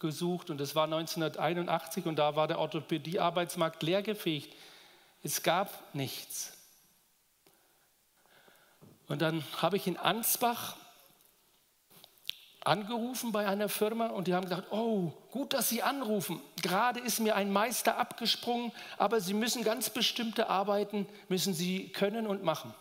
gesucht 0.00 0.50
und 0.50 0.60
es 0.60 0.74
war 0.74 0.84
1981 0.84 2.06
und 2.06 2.16
da 2.16 2.34
war 2.34 2.48
der 2.48 2.58
Orthopädie-Arbeitsmarkt 2.58 3.82
leergefegt. 3.82 4.54
Es 5.22 5.42
gab 5.42 5.94
nichts. 5.94 6.56
Und 9.06 9.22
dann 9.22 9.44
habe 9.60 9.76
ich 9.76 9.86
in 9.86 9.96
Ansbach 9.96 10.76
angerufen 12.64 13.32
bei 13.32 13.46
einer 13.46 13.68
Firma 13.68 14.08
und 14.08 14.26
die 14.26 14.34
haben 14.34 14.44
gesagt, 14.44 14.70
oh, 14.70 15.12
gut, 15.30 15.52
dass 15.52 15.68
Sie 15.68 15.82
anrufen. 15.82 16.40
Gerade 16.62 17.00
ist 17.00 17.20
mir 17.20 17.34
ein 17.34 17.52
Meister 17.52 17.98
abgesprungen, 17.98 18.72
aber 18.98 19.20
Sie 19.20 19.34
müssen 19.34 19.64
ganz 19.64 19.90
bestimmte 19.90 20.48
Arbeiten, 20.48 21.08
müssen 21.28 21.54
Sie 21.54 21.88
können 21.88 22.26
und 22.26 22.42
machen. 22.42 22.74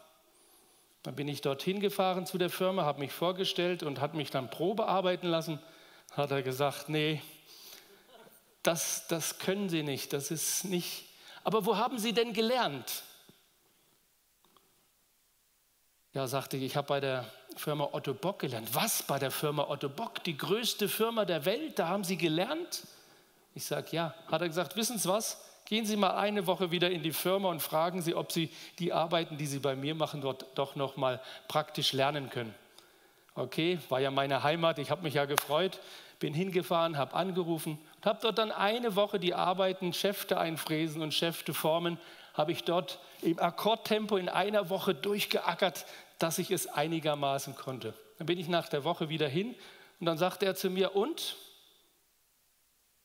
Dann 1.03 1.15
bin 1.15 1.27
ich 1.27 1.41
dorthin 1.41 1.79
gefahren 1.79 2.25
zu 2.25 2.37
der 2.37 2.49
Firma, 2.49 2.83
habe 2.83 2.99
mich 2.99 3.13
vorgestellt 3.13 3.83
und 3.83 4.01
hat 4.01 4.13
mich 4.13 4.31
dann 4.31 4.49
Probe 4.49 4.87
arbeiten 4.87 5.27
lassen. 5.27 5.59
Hat 6.11 6.31
er 6.31 6.41
gesagt, 6.41 6.89
nee, 6.89 7.21
das, 8.63 9.07
das 9.07 9.39
können 9.39 9.69
Sie 9.69 9.83
nicht, 9.83 10.11
das 10.11 10.31
ist 10.31 10.65
nicht. 10.65 11.05
Aber 11.43 11.65
wo 11.65 11.77
haben 11.77 11.99
Sie 11.99 12.13
denn 12.13 12.33
gelernt? 12.33 13.03
Ja, 16.13 16.27
sagte 16.27 16.57
ich, 16.57 16.63
ich 16.63 16.75
habe 16.75 16.87
bei 16.87 16.99
der 16.99 17.25
Firma 17.55 17.89
Otto 17.91 18.13
Bock 18.13 18.39
gelernt. 18.39 18.73
Was 18.73 19.03
bei 19.03 19.19
der 19.19 19.31
Firma 19.31 19.69
Otto 19.69 19.89
Bock? 19.89 20.23
Die 20.23 20.37
größte 20.37 20.89
Firma 20.89 21.23
der 21.23 21.45
Welt, 21.45 21.79
da 21.79 21.87
haben 21.87 22.03
Sie 22.03 22.17
gelernt? 22.17 22.83
Ich 23.53 23.65
sage, 23.65 23.87
ja. 23.91 24.13
Hat 24.27 24.41
er 24.41 24.47
gesagt, 24.47 24.75
wissen 24.75 24.97
Sie 24.97 25.07
was? 25.07 25.48
Gehen 25.69 25.85
Sie 25.85 25.97
mal 25.97 26.15
eine 26.15 26.47
Woche 26.47 26.71
wieder 26.71 26.89
in 26.89 27.03
die 27.03 27.11
Firma 27.11 27.49
und 27.49 27.61
fragen 27.61 28.01
Sie, 28.01 28.15
ob 28.15 28.31
Sie 28.31 28.49
die 28.79 28.91
Arbeiten, 28.91 29.37
die 29.37 29.45
Sie 29.45 29.59
bei 29.59 29.75
mir 29.75 29.93
machen, 29.93 30.19
dort 30.19 30.47
doch 30.55 30.75
noch 30.75 30.97
mal 30.97 31.21
praktisch 31.47 31.93
lernen 31.93 32.31
können. 32.31 32.55
Okay, 33.35 33.77
war 33.87 33.99
ja 33.99 34.09
meine 34.09 34.41
Heimat, 34.41 34.79
ich 34.79 34.89
habe 34.89 35.03
mich 35.03 35.13
ja 35.13 35.25
gefreut, 35.25 35.79
bin 36.19 36.33
hingefahren, 36.33 36.97
habe 36.97 37.13
angerufen 37.13 37.77
und 37.97 38.05
habe 38.07 38.17
dort 38.19 38.39
dann 38.39 38.51
eine 38.51 38.95
Woche 38.95 39.19
die 39.19 39.35
Arbeiten, 39.35 39.93
Schäfte 39.93 40.39
einfräsen 40.39 41.03
und 41.03 41.13
Schäfte 41.13 41.53
formen, 41.53 41.99
habe 42.33 42.51
ich 42.51 42.63
dort 42.63 42.97
im 43.21 43.37
Akkordtempo 43.37 44.17
in 44.17 44.27
einer 44.27 44.71
Woche 44.71 44.95
durchgeackert, 44.95 45.85
dass 46.17 46.39
ich 46.39 46.49
es 46.49 46.65
einigermaßen 46.65 47.55
konnte. 47.55 47.93
Dann 48.17 48.25
bin 48.25 48.39
ich 48.39 48.47
nach 48.47 48.69
der 48.69 48.83
Woche 48.83 49.09
wieder 49.09 49.27
hin 49.27 49.53
und 49.99 50.07
dann 50.07 50.17
sagte 50.17 50.47
er 50.47 50.55
zu 50.55 50.71
mir, 50.71 50.95
und 50.95 51.35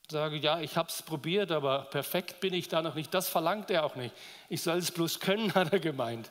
sage, 0.09 0.37
ja, 0.37 0.59
ich 0.59 0.77
habe 0.77 0.89
es 0.89 1.01
probiert, 1.01 1.51
aber 1.51 1.85
perfekt 1.85 2.39
bin 2.39 2.53
ich 2.53 2.67
da 2.67 2.81
noch 2.81 2.95
nicht. 2.95 3.13
Das 3.13 3.27
verlangt 3.27 3.71
er 3.71 3.85
auch 3.85 3.95
nicht. 3.95 4.13
Ich 4.49 4.61
soll 4.61 4.77
es 4.77 4.91
bloß 4.91 5.19
können, 5.19 5.53
hat 5.55 5.73
er 5.73 5.79
gemeint. 5.79 6.29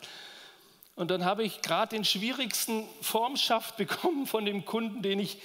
Und 0.96 1.10
dann 1.10 1.24
habe 1.24 1.42
ich 1.42 1.60
gerade 1.60 1.96
den 1.96 2.04
schwierigsten 2.04 2.86
Formschaft 3.00 3.76
bekommen 3.78 4.26
von 4.26 4.44
dem 4.44 4.64
Kunden, 4.64 5.02
den 5.02 5.18
ich, 5.18 5.38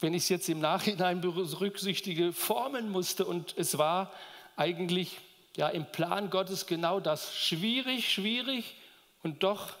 wenn 0.00 0.12
ich 0.12 0.24
es 0.24 0.28
jetzt 0.28 0.48
im 0.48 0.60
Nachhinein 0.60 1.20
berücksichtige, 1.20 2.32
formen 2.32 2.90
musste. 2.90 3.24
Und 3.24 3.54
es 3.56 3.78
war 3.78 4.12
eigentlich 4.56 5.18
ja 5.56 5.68
im 5.68 5.86
Plan 5.86 6.28
Gottes 6.30 6.66
genau 6.66 7.00
das. 7.00 7.34
Schwierig, 7.36 8.12
schwierig 8.12 8.76
und 9.22 9.42
doch 9.42 9.76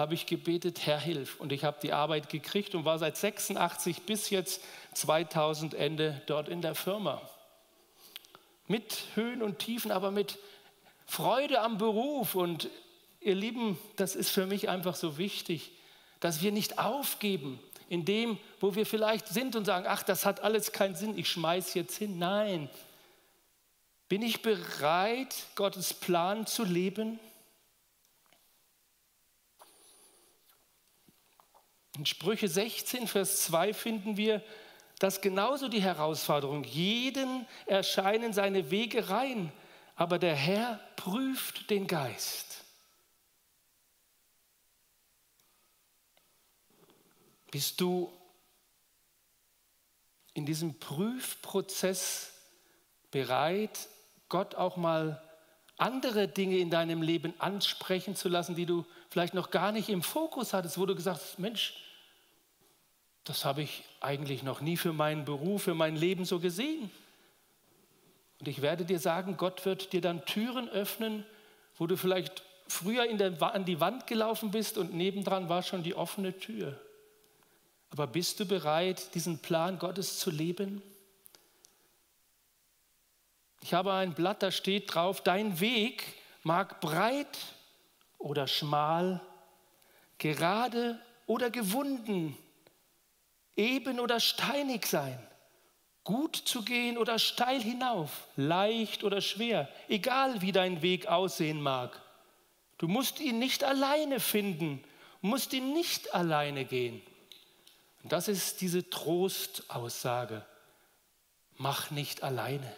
habe 0.00 0.14
ich 0.14 0.26
gebetet, 0.26 0.86
Herr, 0.86 0.98
hilf. 0.98 1.38
Und 1.38 1.52
ich 1.52 1.62
habe 1.62 1.78
die 1.82 1.92
Arbeit 1.92 2.30
gekriegt 2.30 2.74
und 2.74 2.84
war 2.84 2.98
seit 2.98 3.16
86 3.16 4.02
bis 4.02 4.30
jetzt 4.30 4.62
2000 4.94 5.74
Ende 5.74 6.22
dort 6.26 6.48
in 6.48 6.62
der 6.62 6.74
Firma. 6.74 7.20
Mit 8.66 9.04
Höhen 9.14 9.42
und 9.42 9.58
Tiefen, 9.58 9.92
aber 9.92 10.10
mit 10.10 10.38
Freude 11.06 11.60
am 11.60 11.76
Beruf. 11.76 12.34
Und 12.34 12.70
ihr 13.20 13.34
Lieben, 13.34 13.78
das 13.96 14.16
ist 14.16 14.30
für 14.30 14.46
mich 14.46 14.68
einfach 14.68 14.96
so 14.96 15.18
wichtig, 15.18 15.72
dass 16.18 16.42
wir 16.42 16.50
nicht 16.50 16.78
aufgeben 16.78 17.60
in 17.90 18.04
dem, 18.04 18.38
wo 18.58 18.74
wir 18.74 18.86
vielleicht 18.86 19.28
sind 19.28 19.54
und 19.54 19.66
sagen, 19.66 19.84
ach, 19.86 20.02
das 20.02 20.24
hat 20.24 20.40
alles 20.40 20.72
keinen 20.72 20.94
Sinn, 20.94 21.18
ich 21.18 21.28
schmeiß 21.28 21.74
jetzt 21.74 21.98
hin. 21.98 22.18
Nein. 22.18 22.70
Bin 24.08 24.22
ich 24.22 24.40
bereit, 24.40 25.34
Gottes 25.56 25.92
Plan 25.92 26.46
zu 26.46 26.64
leben? 26.64 27.20
In 32.00 32.06
Sprüche 32.06 32.48
16, 32.48 33.06
Vers 33.06 33.42
2 33.42 33.74
finden 33.74 34.16
wir, 34.16 34.42
dass 35.00 35.20
genauso 35.20 35.68
die 35.68 35.82
Herausforderung, 35.82 36.64
jeden 36.64 37.46
erscheinen 37.66 38.32
seine 38.32 38.70
Wege 38.70 39.10
rein, 39.10 39.52
aber 39.96 40.18
der 40.18 40.34
Herr 40.34 40.80
prüft 40.96 41.68
den 41.68 41.86
Geist. 41.86 42.64
Bist 47.50 47.82
du 47.82 48.10
in 50.32 50.46
diesem 50.46 50.78
Prüfprozess 50.78 52.32
bereit, 53.10 53.78
Gott 54.30 54.54
auch 54.54 54.78
mal 54.78 55.22
andere 55.76 56.28
Dinge 56.28 56.56
in 56.56 56.70
deinem 56.70 57.02
Leben 57.02 57.34
ansprechen 57.38 58.16
zu 58.16 58.30
lassen, 58.30 58.54
die 58.54 58.64
du 58.64 58.86
vielleicht 59.10 59.34
noch 59.34 59.50
gar 59.50 59.70
nicht 59.70 59.90
im 59.90 60.02
Fokus 60.02 60.54
hattest, 60.54 60.78
wo 60.78 60.86
du 60.86 60.94
gesagt 60.94 61.20
hast, 61.20 61.38
Mensch, 61.38 61.74
das 63.24 63.44
habe 63.44 63.62
ich 63.62 63.84
eigentlich 64.00 64.42
noch 64.42 64.60
nie 64.60 64.76
für 64.76 64.92
meinen 64.92 65.24
Beruf, 65.24 65.64
für 65.64 65.74
mein 65.74 65.96
Leben 65.96 66.24
so 66.24 66.40
gesehen. 66.40 66.90
Und 68.40 68.48
ich 68.48 68.62
werde 68.62 68.84
dir 68.84 68.98
sagen, 68.98 69.36
Gott 69.36 69.64
wird 69.66 69.92
dir 69.92 70.00
dann 70.00 70.24
Türen 70.24 70.68
öffnen, 70.68 71.26
wo 71.76 71.86
du 71.86 71.96
vielleicht 71.96 72.42
früher 72.68 73.06
der, 73.16 73.42
an 73.42 73.64
die 73.64 73.80
Wand 73.80 74.06
gelaufen 74.06 74.50
bist 74.50 74.78
und 74.78 74.94
nebendran 74.94 75.48
war 75.48 75.62
schon 75.62 75.82
die 75.82 75.94
offene 75.94 76.38
Tür. 76.38 76.80
Aber 77.90 78.06
bist 78.06 78.40
du 78.40 78.46
bereit, 78.46 79.14
diesen 79.14 79.40
Plan 79.40 79.78
Gottes 79.78 80.18
zu 80.18 80.30
leben? 80.30 80.80
Ich 83.62 83.74
habe 83.74 83.92
ein 83.92 84.14
Blatt, 84.14 84.42
da 84.42 84.50
steht 84.50 84.94
drauf, 84.94 85.20
dein 85.22 85.60
Weg 85.60 86.04
mag 86.42 86.80
breit 86.80 87.38
oder 88.18 88.46
schmal, 88.46 89.20
gerade 90.18 90.98
oder 91.26 91.50
gewunden 91.50 92.36
eben 93.60 94.00
oder 94.00 94.18
steinig 94.18 94.86
sein, 94.86 95.18
gut 96.02 96.34
zu 96.34 96.62
gehen 96.62 96.96
oder 96.96 97.18
steil 97.18 97.62
hinauf, 97.62 98.26
leicht 98.36 99.04
oder 99.04 99.20
schwer, 99.20 99.68
egal 99.88 100.40
wie 100.40 100.50
dein 100.50 100.80
Weg 100.80 101.06
aussehen 101.06 101.60
mag. 101.60 102.00
Du 102.78 102.88
musst 102.88 103.20
ihn 103.20 103.38
nicht 103.38 103.62
alleine 103.62 104.18
finden, 104.18 104.82
musst 105.20 105.52
ihn 105.52 105.74
nicht 105.74 106.14
alleine 106.14 106.64
gehen. 106.64 107.02
Und 108.02 108.12
das 108.12 108.28
ist 108.28 108.62
diese 108.62 108.88
Trostaussage. 108.88 110.46
Mach 111.58 111.90
nicht 111.90 112.22
alleine. 112.22 112.74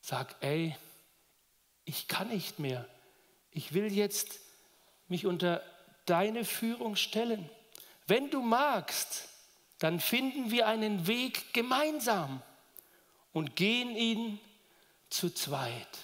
Sag, 0.00 0.34
ey, 0.40 0.76
ich 1.84 2.08
kann 2.08 2.28
nicht 2.28 2.58
mehr. 2.58 2.88
Ich 3.52 3.72
will 3.72 3.92
jetzt 3.92 4.40
mich 5.06 5.26
unter 5.26 5.62
deine 6.06 6.44
Führung 6.44 6.96
stellen. 6.96 7.48
Wenn 8.08 8.30
du 8.30 8.42
magst, 8.42 9.28
dann 9.84 10.00
finden 10.00 10.50
wir 10.50 10.66
einen 10.66 11.06
Weg 11.06 11.52
gemeinsam 11.52 12.40
und 13.34 13.54
gehen 13.54 13.94
ihn 13.94 14.40
zu 15.10 15.28
zweit. 15.28 15.98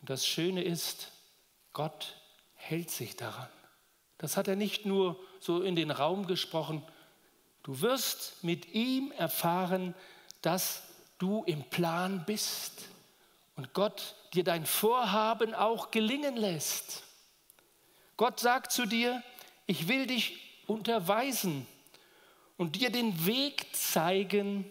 Und 0.00 0.10
das 0.10 0.24
Schöne 0.24 0.62
ist, 0.62 1.10
Gott 1.72 2.14
hält 2.54 2.88
sich 2.88 3.16
daran. 3.16 3.48
Das 4.16 4.36
hat 4.36 4.46
er 4.46 4.54
nicht 4.54 4.86
nur 4.86 5.18
so 5.40 5.60
in 5.60 5.74
den 5.74 5.90
Raum 5.90 6.28
gesprochen. 6.28 6.84
Du 7.64 7.80
wirst 7.80 8.44
mit 8.44 8.74
ihm 8.74 9.10
erfahren, 9.10 9.92
dass 10.40 10.84
du 11.18 11.42
im 11.48 11.64
Plan 11.64 12.22
bist 12.26 12.82
und 13.56 13.74
Gott 13.74 14.14
dir 14.34 14.44
dein 14.44 14.66
Vorhaben 14.66 15.52
auch 15.52 15.90
gelingen 15.90 16.36
lässt. 16.36 17.02
Gott 18.16 18.38
sagt 18.38 18.70
zu 18.70 18.86
dir, 18.86 19.20
ich 19.66 19.88
will 19.88 20.06
dich 20.06 20.38
unterweisen 20.68 21.66
und 22.60 22.76
dir 22.76 22.90
den 22.90 23.24
Weg 23.24 23.74
zeigen, 23.74 24.66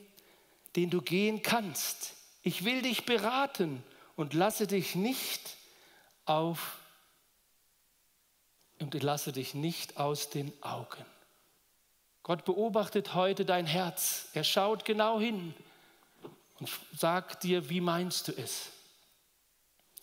den 0.75 0.91
du 0.91 1.01
gehen 1.01 1.41
kannst. 1.41 2.13
Ich 2.43 2.63
will 2.63 2.83
dich 2.83 3.03
beraten 3.03 3.83
und 4.15 4.35
lasse 4.35 4.67
dich 4.67 4.93
nicht 4.93 5.57
auf 6.25 6.77
und 8.77 8.93
lasse 9.01 9.31
dich 9.31 9.55
nicht 9.55 9.97
aus 9.97 10.29
den 10.29 10.53
Augen. 10.61 11.03
Gott 12.21 12.45
beobachtet 12.45 13.15
heute 13.15 13.43
dein 13.43 13.65
Herz. 13.65 14.27
Er 14.35 14.43
schaut 14.43 14.85
genau 14.85 15.19
hin 15.19 15.55
und 16.59 16.69
sagt 16.95 17.41
dir, 17.41 17.71
wie 17.71 17.81
meinst 17.81 18.27
du 18.27 18.33
es? 18.33 18.67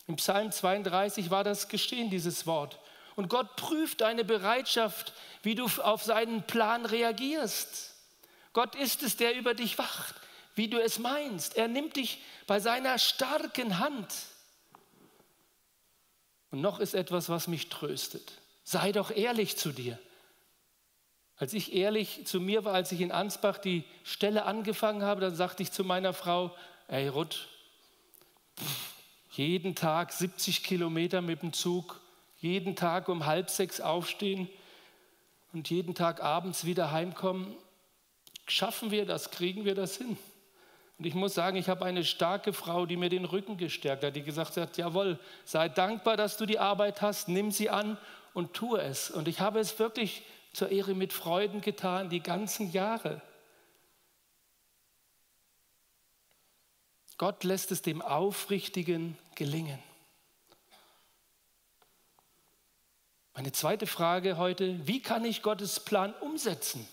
Im 0.07 0.17
Psalm 0.17 0.51
32 0.51 1.29
war 1.29 1.45
das 1.45 1.69
geschehen, 1.69 2.09
dieses 2.09 2.45
Wort. 2.45 2.79
Und 3.17 3.29
Gott 3.29 3.55
prüft 3.55 4.01
deine 4.01 4.23
Bereitschaft, 4.23 5.11
wie 5.41 5.55
du 5.55 5.65
auf 5.65 6.03
seinen 6.03 6.43
Plan 6.43 6.85
reagierst. 6.85 7.95
Gott 8.53 8.75
ist 8.75 9.01
es, 9.01 9.17
der 9.17 9.35
über 9.35 9.55
dich 9.55 9.79
wacht, 9.79 10.13
wie 10.53 10.67
du 10.67 10.79
es 10.79 10.99
meinst. 10.99 11.57
Er 11.57 11.67
nimmt 11.67 11.95
dich 11.95 12.21
bei 12.45 12.59
seiner 12.59 12.99
starken 12.99 13.79
Hand. 13.79 14.13
Und 16.51 16.61
noch 16.61 16.79
ist 16.79 16.93
etwas, 16.93 17.27
was 17.27 17.47
mich 17.47 17.69
tröstet. 17.69 18.33
Sei 18.63 18.91
doch 18.91 19.09
ehrlich 19.09 19.57
zu 19.57 19.71
dir. 19.71 19.97
Als 21.37 21.53
ich 21.53 21.73
ehrlich 21.73 22.27
zu 22.27 22.39
mir 22.39 22.65
war, 22.65 22.75
als 22.75 22.91
ich 22.91 23.01
in 23.01 23.11
Ansbach 23.11 23.57
die 23.57 23.83
Stelle 24.03 24.45
angefangen 24.45 25.01
habe, 25.01 25.21
dann 25.21 25.35
sagte 25.35 25.63
ich 25.63 25.71
zu 25.71 25.83
meiner 25.83 26.13
Frau, 26.13 26.55
ey 26.87 27.07
Ruth, 27.07 27.47
jeden 29.31 29.73
Tag 29.73 30.13
70 30.13 30.63
Kilometer 30.63 31.23
mit 31.23 31.41
dem 31.41 31.51
Zug, 31.51 31.99
jeden 32.47 32.75
Tag 32.75 33.09
um 33.09 33.25
halb 33.25 33.49
sechs 33.49 33.81
aufstehen 33.81 34.49
und 35.53 35.69
jeden 35.69 35.95
Tag 35.95 36.23
abends 36.23 36.65
wieder 36.65 36.91
heimkommen. 36.91 37.53
Schaffen 38.47 38.91
wir 38.91 39.05
das? 39.05 39.31
Kriegen 39.31 39.65
wir 39.65 39.75
das 39.75 39.97
hin? 39.97 40.17
Und 40.97 41.05
ich 41.05 41.13
muss 41.13 41.33
sagen, 41.33 41.57
ich 41.57 41.69
habe 41.69 41.85
eine 41.85 42.03
starke 42.03 42.53
Frau, 42.53 42.85
die 42.85 42.97
mir 42.97 43.09
den 43.09 43.25
Rücken 43.25 43.57
gestärkt 43.57 44.03
hat, 44.03 44.15
die 44.15 44.23
gesagt 44.23 44.57
hat, 44.57 44.77
jawohl, 44.77 45.19
sei 45.45 45.69
dankbar, 45.69 46.17
dass 46.17 46.37
du 46.37 46.45
die 46.45 46.57
Arbeit 46.57 47.01
hast, 47.01 47.27
nimm 47.27 47.51
sie 47.51 47.69
an 47.69 47.97
und 48.33 48.53
tue 48.53 48.81
es. 48.81 49.11
Und 49.11 49.27
ich 49.27 49.39
habe 49.39 49.59
es 49.59 49.77
wirklich 49.77 50.23
zur 50.53 50.69
Ehre 50.69 50.95
mit 50.95 51.13
Freuden 51.13 51.61
getan, 51.61 52.09
die 52.09 52.21
ganzen 52.21 52.71
Jahre. 52.71 53.21
Gott 57.17 57.43
lässt 57.43 57.71
es 57.71 57.81
dem 57.81 58.01
Aufrichtigen 58.01 59.17
gelingen. 59.35 59.79
Meine 63.37 63.51
zweite 63.51 63.85
Frage 63.85 64.37
heute, 64.37 64.87
wie 64.87 64.99
kann 64.99 65.23
ich 65.23 65.43
Gottes 65.43 65.79
Plan 65.79 66.11
umsetzen? 66.21 66.87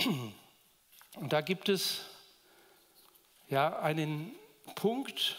Und 0.02 1.32
da 1.32 1.42
gibt 1.42 1.68
es 1.68 2.00
ja 3.48 3.78
einen 3.78 4.34
Punkt, 4.74 5.36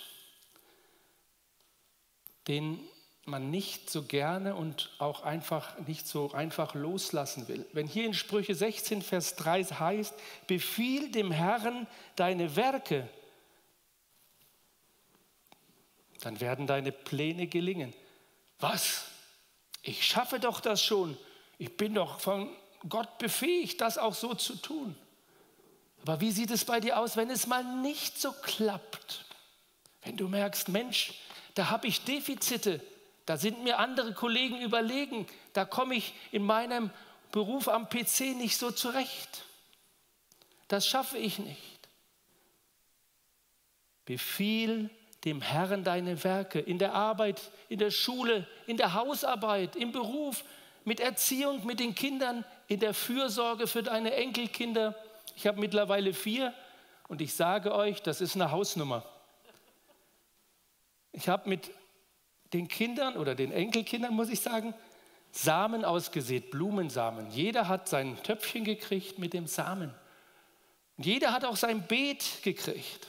den 2.48 2.80
man 3.26 3.52
nicht 3.52 3.90
so 3.90 4.04
gerne 4.04 4.56
und 4.56 4.90
auch 5.00 5.24
einfach 5.24 5.78
nicht 5.80 6.08
so 6.08 6.32
einfach 6.32 6.74
loslassen 6.74 7.50
will. 7.50 7.68
Wenn 7.74 7.88
hier 7.88 8.06
in 8.06 8.14
Sprüche 8.14 8.56
16, 8.56 9.02
Vers 9.02 9.36
3 9.36 9.66
heißt, 9.66 10.14
befiehl 10.48 11.12
dem 11.12 11.32
Herrn 11.32 11.88
deine 12.16 12.56
Werke, 12.56 13.10
dann 16.22 16.40
werden 16.40 16.68
deine 16.68 16.94
Pläne 16.94 17.48
gelingen. 17.48 17.94
Was? 18.60 19.09
Ich 19.82 20.06
schaffe 20.06 20.40
doch 20.40 20.60
das 20.60 20.84
schon. 20.84 21.18
Ich 21.58 21.76
bin 21.76 21.94
doch 21.94 22.20
von 22.20 22.50
Gott 22.88 23.18
befähigt, 23.18 23.82
das 23.82 23.98
auch 23.98 24.14
so 24.14 24.34
zu 24.34 24.56
tun. 24.56 24.96
Aber 26.02 26.22
wie 26.22 26.32
sieht 26.32 26.52
es 26.52 26.66
bei 26.66 26.80
dir 26.80 26.98
aus, 26.98 27.18
wenn 27.18 27.30
es 27.30 27.48
mal 27.48 27.64
nicht 27.64 28.20
so 28.20 28.32
klappt? 28.32 29.26
Wenn 30.02 30.16
du 30.16 30.28
merkst, 30.28 30.70
Mensch, 30.70 31.14
da 31.56 31.70
habe 31.70 31.88
ich 31.88 32.04
Defizite, 32.06 32.82
da 33.26 33.38
sind 33.38 33.64
mir 33.64 33.80
andere 33.80 34.14
Kollegen 34.14 34.62
überlegen, 34.62 35.28
da 35.54 35.66
komme 35.66 35.96
ich 35.96 36.14
in 36.32 36.44
meinem 36.44 36.90
Beruf 37.32 37.68
am 37.68 37.90
PC 37.90 38.36
nicht 38.36 38.58
so 38.58 38.72
zurecht. 38.72 39.44
Das 40.68 40.88
schaffe 40.88 41.18
ich 41.18 41.40
nicht. 41.40 41.80
Befiehl 44.06 44.90
dem 45.26 45.42
Herrn 45.42 45.84
deine 45.84 46.24
Werke 46.24 46.60
in 46.60 46.78
der 46.78 46.94
Arbeit, 46.94 47.52
in 47.68 47.80
der 47.80 47.92
Schule, 47.92 48.48
in 48.68 48.78
der 48.78 48.94
Hausarbeit, 48.94 49.76
im 49.76 49.92
Beruf, 49.92 50.44
mit 50.86 51.00
Erziehung 51.00 51.66
mit 51.66 51.80
den 51.80 51.94
Kindern, 51.94 52.46
in 52.68 52.80
der 52.80 52.94
Fürsorge 52.94 53.68
für 53.68 53.84
deine 53.84 54.14
Enkelkinder. 54.14 54.96
Ich 55.36 55.46
habe 55.46 55.60
mittlerweile 55.60 56.14
vier 56.14 56.54
und 57.08 57.22
ich 57.22 57.34
sage 57.34 57.74
euch, 57.74 58.02
das 58.02 58.22
ist 58.22 58.36
eine 58.36 58.52
Hausnummer. 58.52 59.06
Ich 61.12 61.28
habe 61.28 61.50
mit 61.50 61.72
den 62.54 62.68
Kindern 62.68 63.18
oder 63.18 63.36
den 63.36 63.52
Enkelkindern, 63.52 64.14
muss 64.14 64.30
ich 64.30 64.40
sagen, 64.40 64.74
Samen 65.32 65.86
ausgesät, 65.86 66.50
Blumensamen. 66.50 67.30
Jeder 67.30 67.68
hat 67.68 67.88
sein 67.88 68.18
Töpfchen 68.24 68.64
gekriegt 68.64 69.20
mit 69.20 69.34
dem 69.34 69.46
Samen. 69.46 69.94
Und 70.98 71.06
jeder 71.06 71.32
hat 71.32 71.46
auch 71.46 71.56
sein 71.56 71.86
Beet 71.86 72.42
gekriegt. 72.44 73.08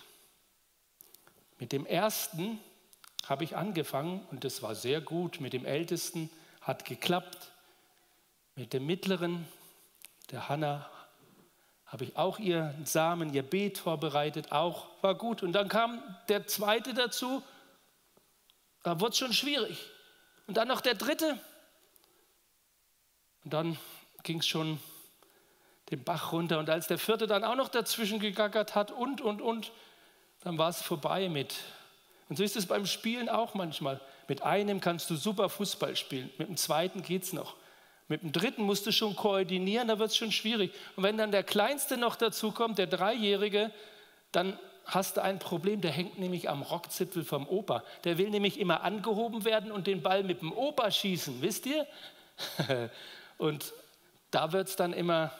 Mit 1.61 1.73
dem 1.73 1.85
ersten 1.85 2.59
habe 3.27 3.45
ich 3.45 3.57
angefangen 3.57 4.27
und 4.31 4.45
das 4.45 4.63
war 4.63 4.75
sehr 4.75 5.01
gut. 5.01 5.41
Mit 5.41 5.53
dem 5.53 5.67
ältesten 5.67 6.31
hat 6.63 6.87
geklappt. 6.87 7.53
Mit 8.57 8.73
dem 8.73 8.87
mittleren, 8.87 9.47
der 10.31 10.49
Hanna, 10.49 10.91
habe 11.85 12.05
ich 12.05 12.17
auch 12.17 12.39
ihr 12.39 12.75
Samen, 12.85 13.35
ihr 13.35 13.43
Beet 13.43 13.79
vorbereitet. 13.79 14.53
Auch 14.53 14.87
war 15.03 15.15
gut. 15.15 15.43
Und 15.43 15.53
dann 15.53 15.69
kam 15.69 16.03
der 16.29 16.47
zweite 16.47 16.95
dazu. 16.95 17.43
Da 18.83 18.99
wurde 19.01 19.11
es 19.11 19.19
schon 19.19 19.33
schwierig. 19.33 19.85
Und 20.47 20.57
dann 20.57 20.69
noch 20.69 20.81
der 20.81 20.95
dritte. 20.95 21.39
Und 23.45 23.53
dann 23.53 23.77
ging 24.23 24.39
es 24.39 24.47
schon 24.47 24.81
den 25.91 26.05
Bach 26.05 26.33
runter. 26.33 26.59
Und 26.59 26.71
als 26.71 26.87
der 26.87 26.99
vierte 26.99 27.27
dann 27.27 27.45
auch 27.45 27.57
noch 27.57 27.69
dazwischen 27.69 28.19
gegackert 28.19 28.75
hat 28.75 28.93
und, 28.93 29.21
und, 29.21 29.43
und, 29.43 29.73
dann 30.43 30.59
war 30.59 30.69
es 30.69 30.83
vorbei 30.83 31.29
mit. 31.29 31.55
Und 32.29 32.37
so 32.37 32.45
ist 32.45 32.57
es 32.57 32.67
beim 32.67 32.87
Spielen 32.87 33.29
auch 33.29 33.55
manchmal. 33.55 34.01
Mit 34.29 34.43
einem 34.43 34.81
kannst 34.81 35.11
du 35.11 35.17
super 35.17 35.49
Fußball 35.49 35.97
spielen, 35.97 36.31
mit 36.39 36.49
dem 36.49 36.57
zweiten 36.57 37.03
geht 37.03 37.25
es 37.25 37.33
noch. 37.33 37.57
Mit 38.09 38.23
dem 38.23 38.33
dritten 38.33 38.63
musst 38.63 38.87
du 38.87 38.93
schon 38.93 39.15
koordinieren, 39.15 39.89
da 39.89 39.99
wird 39.99 40.11
es 40.11 40.17
schon 40.17 40.33
schwierig. 40.33 40.73
Und 40.97 41.05
wenn 41.05 41.17
dann 41.17 41.31
der 41.31 41.45
Kleinste 41.45 41.97
noch 41.97 42.17
dazu 42.17 42.51
kommt, 42.51 42.79
der 42.79 42.89
Dreijährige, 42.89 43.71
dann 44.33 44.59
hast 44.85 45.17
du 45.17 45.23
ein 45.23 45.39
Problem, 45.39 45.81
der 45.81 45.93
hängt 45.93 46.19
nämlich 46.19 46.49
am 46.49 46.63
Rockzipfel 46.63 47.25
vom 47.25 47.49
Opa. 47.49 47.85
Der 48.05 48.19
will 48.19 48.31
nämlich 48.31 48.59
immer 48.59 48.83
angehoben 48.83 49.45
werden 49.45 49.71
und 49.71 49.87
den 49.87 50.03
Ball 50.03 50.25
mit 50.25 50.41
dem 50.41 50.53
Opa 50.53 50.91
schießen, 50.91 51.41
wisst 51.41 51.67
ihr? 51.67 51.87
und 53.39 53.73
da 54.31 54.53
wird 54.53 54.69
es 54.69 54.77
dann 54.77 54.93
immer 54.93 55.33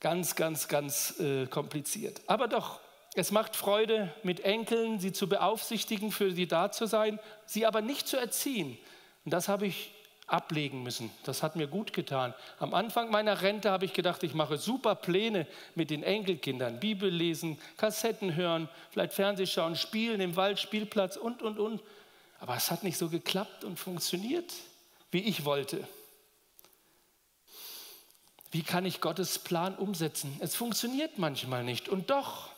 ganz, 0.00 0.36
ganz, 0.36 0.68
ganz 0.68 1.18
äh, 1.20 1.46
kompliziert. 1.46 2.20
Aber 2.26 2.48
doch, 2.48 2.80
es 3.14 3.30
macht 3.30 3.56
Freude, 3.56 4.12
mit 4.22 4.40
Enkeln 4.40 5.00
sie 5.00 5.12
zu 5.12 5.28
beaufsichtigen, 5.28 6.12
für 6.12 6.32
sie 6.32 6.46
da 6.46 6.70
zu 6.70 6.86
sein, 6.86 7.18
sie 7.46 7.66
aber 7.66 7.80
nicht 7.80 8.06
zu 8.06 8.16
erziehen. 8.16 8.78
Und 9.24 9.32
das 9.32 9.48
habe 9.48 9.66
ich 9.66 9.92
ablegen 10.28 10.82
müssen. 10.82 11.10
Das 11.24 11.42
hat 11.42 11.56
mir 11.56 11.66
gut 11.66 11.92
getan. 11.92 12.34
Am 12.58 12.74
Anfang 12.74 13.10
meiner 13.10 13.40
Rente 13.40 13.70
habe 13.70 13.86
ich 13.86 13.94
gedacht, 13.94 14.22
ich 14.22 14.34
mache 14.34 14.58
super 14.58 14.94
Pläne 14.94 15.46
mit 15.74 15.90
den 15.90 16.02
Enkelkindern. 16.02 16.78
Bibel 16.78 17.08
lesen, 17.10 17.58
Kassetten 17.78 18.36
hören, 18.36 18.68
vielleicht 18.90 19.14
Fernseh 19.14 19.46
schauen, 19.46 19.74
spielen 19.74 20.20
im 20.20 20.36
Wald, 20.36 20.60
Spielplatz 20.60 21.16
und, 21.16 21.42
und, 21.42 21.58
und. 21.58 21.82
Aber 22.40 22.54
es 22.56 22.70
hat 22.70 22.84
nicht 22.84 22.98
so 22.98 23.08
geklappt 23.08 23.64
und 23.64 23.78
funktioniert, 23.78 24.52
wie 25.10 25.22
ich 25.22 25.44
wollte. 25.44 25.86
Wie 28.50 28.62
kann 28.62 28.86
ich 28.86 29.00
Gottes 29.00 29.38
Plan 29.38 29.76
umsetzen? 29.76 30.36
Es 30.40 30.54
funktioniert 30.54 31.18
manchmal 31.18 31.64
nicht. 31.64 31.88
Und 31.88 32.10
doch, 32.10 32.50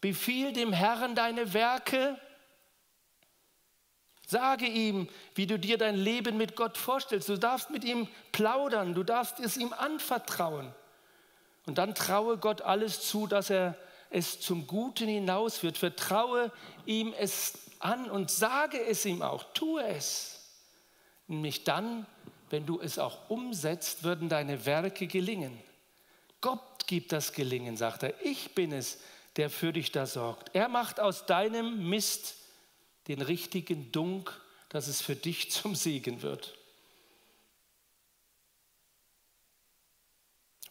Befiehl 0.00 0.52
dem 0.52 0.72
Herrn 0.72 1.14
deine 1.14 1.52
Werke. 1.52 2.18
Sage 4.26 4.66
ihm, 4.66 5.08
wie 5.34 5.46
du 5.46 5.58
dir 5.58 5.78
dein 5.78 5.96
Leben 5.96 6.36
mit 6.36 6.56
Gott 6.56 6.76
vorstellst. 6.76 7.28
Du 7.28 7.38
darfst 7.38 7.70
mit 7.70 7.84
ihm 7.84 8.08
plaudern, 8.32 8.94
du 8.94 9.04
darfst 9.04 9.38
es 9.40 9.56
ihm 9.56 9.72
anvertrauen. 9.72 10.74
Und 11.66 11.78
dann 11.78 11.94
traue 11.94 12.38
Gott 12.38 12.62
alles 12.62 13.02
zu, 13.08 13.26
dass 13.26 13.50
er 13.50 13.76
es 14.10 14.40
zum 14.40 14.66
Guten 14.66 15.08
hinausführt. 15.08 15.78
Vertraue 15.78 16.52
ihm 16.86 17.12
es 17.18 17.54
an 17.78 18.10
und 18.10 18.30
sage 18.30 18.80
es 18.80 19.04
ihm 19.04 19.22
auch. 19.22 19.44
Tue 19.52 19.84
es. 19.84 20.44
Nämlich 21.26 21.64
dann, 21.64 22.06
wenn 22.50 22.66
du 22.66 22.80
es 22.80 22.98
auch 22.98 23.28
umsetzt, 23.28 24.04
würden 24.04 24.28
deine 24.28 24.64
Werke 24.64 25.06
gelingen. 25.06 25.60
Gott 26.40 26.86
gibt 26.86 27.12
das 27.12 27.32
Gelingen, 27.32 27.76
sagt 27.76 28.04
er. 28.04 28.14
Ich 28.24 28.54
bin 28.54 28.72
es, 28.72 29.00
der 29.36 29.50
für 29.50 29.72
dich 29.72 29.92
da 29.92 30.06
sorgt. 30.06 30.54
Er 30.54 30.68
macht 30.68 31.00
aus 31.00 31.26
deinem 31.26 31.88
Mist 31.88 32.36
den 33.08 33.22
richtigen 33.22 33.92
Dunk, 33.92 34.40
dass 34.68 34.88
es 34.88 35.00
für 35.00 35.16
dich 35.16 35.50
zum 35.50 35.74
Segen 35.74 36.22
wird. 36.22 36.56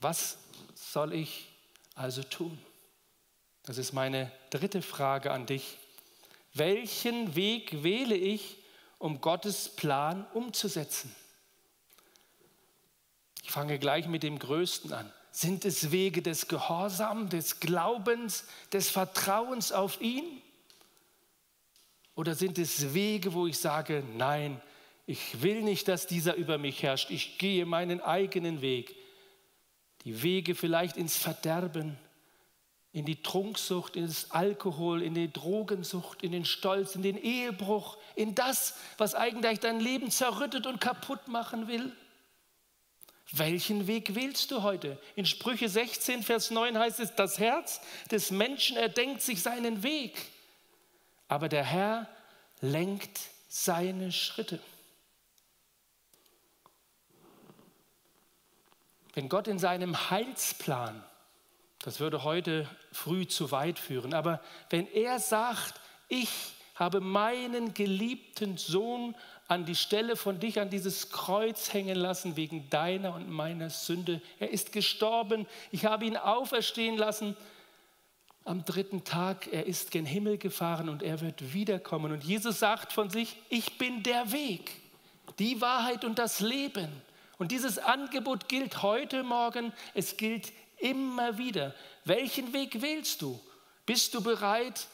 Was 0.01 0.37
soll 0.73 1.13
ich 1.13 1.47
also 1.95 2.21
tun? 2.23 2.59
Das 3.63 3.77
ist 3.77 3.93
meine 3.93 4.31
dritte 4.51 4.81
Frage 4.81 5.31
an 5.31 5.45
dich. 5.45 5.77
Welchen 6.53 7.35
Weg 7.35 7.83
wähle 7.83 8.15
ich, 8.15 8.57
um 8.99 9.21
Gottes 9.21 9.69
Plan 9.69 10.25
umzusetzen? 10.33 11.13
Ich 13.43 13.51
fange 13.51 13.79
gleich 13.79 14.07
mit 14.07 14.23
dem 14.23 14.39
Größten 14.39 14.93
an. 14.93 15.11
Sind 15.35 15.65
es 15.65 15.91
Wege 15.91 16.21
des 16.21 16.47
Gehorsams, 16.47 17.29
des 17.29 17.59
Glaubens, 17.59 18.45
des 18.71 18.89
Vertrauens 18.89 19.73
auf 19.73 19.99
ihn? 19.99 20.23
Oder 22.15 22.35
sind 22.35 22.57
es 22.57 22.93
Wege, 22.93 23.33
wo 23.33 23.45
ich 23.45 23.57
sage, 23.57 24.01
nein, 24.15 24.61
ich 25.05 25.41
will 25.41 25.61
nicht, 25.61 25.89
dass 25.89 26.07
dieser 26.07 26.35
über 26.35 26.57
mich 26.57 26.83
herrscht, 26.83 27.11
ich 27.11 27.37
gehe 27.37 27.65
meinen 27.65 27.99
eigenen 27.99 28.61
Weg. 28.61 28.95
Die 30.05 30.23
Wege 30.23 30.55
vielleicht 30.55 30.95
ins 30.95 31.17
Verderben, 31.17 31.97
in 32.93 33.03
die 33.03 33.21
Trunksucht, 33.21 33.97
in 33.97 34.07
das 34.07 34.31
Alkohol, 34.31 35.03
in 35.03 35.15
die 35.15 35.33
Drogensucht, 35.33 36.23
in 36.23 36.31
den 36.31 36.45
Stolz, 36.45 36.95
in 36.95 37.01
den 37.01 37.17
Ehebruch, 37.17 37.97
in 38.15 38.35
das, 38.35 38.75
was 38.97 39.15
eigentlich 39.15 39.59
dein 39.59 39.81
Leben 39.81 40.09
zerrüttet 40.11 40.65
und 40.65 40.79
kaputt 40.79 41.27
machen 41.27 41.67
will. 41.67 41.91
Welchen 43.31 43.87
Weg 43.87 44.13
wählst 44.13 44.51
du 44.51 44.61
heute? 44.61 44.99
In 45.15 45.25
Sprüche 45.25 45.67
16, 45.67 46.21
Vers 46.21 46.51
9 46.51 46.77
heißt 46.77 46.99
es, 46.99 47.15
das 47.15 47.39
Herz 47.39 47.81
des 48.11 48.31
Menschen 48.31 48.77
erdenkt 48.77 49.21
sich 49.21 49.41
seinen 49.41 49.81
Weg, 49.83 50.15
aber 51.27 51.49
der 51.49 51.63
Herr 51.63 52.07
lenkt 52.61 53.19
seine 53.47 54.11
Schritte. 54.11 54.59
Wenn 59.13 59.29
Gott 59.29 59.47
in 59.47 59.59
seinem 59.59 60.09
Heilsplan, 60.11 61.03
das 61.79 61.99
würde 61.99 62.23
heute 62.23 62.69
früh 62.91 63.25
zu 63.27 63.49
weit 63.49 63.79
führen, 63.79 64.13
aber 64.13 64.41
wenn 64.69 64.87
er 64.87 65.19
sagt, 65.19 65.79
ich 66.09 66.29
habe 66.75 66.99
meinen 66.99 67.73
geliebten 67.73 68.57
Sohn 68.57 69.15
an 69.47 69.65
die 69.65 69.75
Stelle 69.75 70.15
von 70.15 70.39
dich 70.39 70.57
gen 70.57 70.69
dieses 70.69 71.11
Kreuz 71.11 71.73
hängen 71.73 71.97
lassen 71.97 72.35
wegen 72.35 72.69
deiner 72.69 73.13
und 73.13 73.29
meiner 73.29 73.69
Sünde. 73.69 74.21
Er 74.39 74.49
ist 74.49 74.71
gestorben. 74.71 75.45
Ich 75.71 75.85
habe 75.85 76.05
ihn 76.05 76.17
auferstehen 76.17 76.97
lassen 76.97 77.35
am 78.43 78.65
dritten 78.65 79.03
Tag. 79.03 79.47
Er 79.51 79.67
ist 79.67 79.91
gen 79.91 80.05
Himmel 80.05 80.37
gefahren 80.37 80.89
und 80.89 81.03
er 81.03 81.21
wird 81.21 81.53
wiederkommen. 81.53 82.11
Und 82.11 82.23
Jesus 82.23 82.59
sagt 82.59 82.91
von 82.91 83.09
sich, 83.09 83.37
ich 83.49 83.77
bin 83.77 84.01
der 84.01 84.31
Weg, 84.31 84.71
die 85.37 85.61
Wahrheit 85.61 86.05
und 86.05 86.17
das 86.17 86.39
Leben. 86.39 86.89
Und 87.37 87.51
dieses 87.51 87.77
Angebot 87.77 88.47
gilt 88.47 88.81
heute 88.81 89.23
Morgen, 89.23 89.73
es 89.93 90.17
gilt 90.17 90.53
immer 90.77 91.37
wieder. 91.37 91.75
Welchen 92.03 92.53
Weg 92.53 92.81
wählst 92.81 93.21
du? 93.21 93.39
Bist 93.85 94.13
du 94.13 94.21
bereit, 94.21 94.87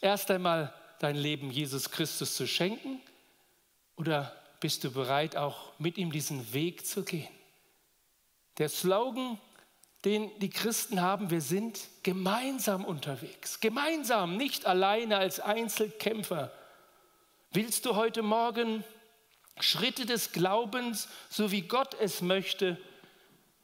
erst 0.00 0.30
einmal 0.30 0.72
dein 1.00 1.16
Leben 1.16 1.50
Jesus 1.50 1.90
Christus 1.90 2.34
zu 2.36 2.46
schenken? 2.46 3.00
Oder 3.98 4.32
bist 4.60 4.84
du 4.84 4.90
bereit, 4.92 5.36
auch 5.36 5.72
mit 5.78 5.98
ihm 5.98 6.12
diesen 6.12 6.52
Weg 6.52 6.86
zu 6.86 7.04
gehen? 7.04 7.28
Der 8.58 8.68
Slogan, 8.68 9.38
den 10.04 10.30
die 10.38 10.50
Christen 10.50 11.02
haben, 11.02 11.30
wir 11.30 11.40
sind 11.40 11.80
gemeinsam 12.04 12.84
unterwegs. 12.84 13.60
Gemeinsam, 13.60 14.36
nicht 14.36 14.66
alleine 14.66 15.18
als 15.18 15.40
Einzelkämpfer. 15.40 16.52
Willst 17.50 17.86
du 17.86 17.96
heute 17.96 18.22
Morgen 18.22 18.84
Schritte 19.58 20.06
des 20.06 20.30
Glaubens, 20.30 21.08
so 21.28 21.50
wie 21.50 21.62
Gott 21.62 21.94
es 22.00 22.22
möchte, 22.22 22.78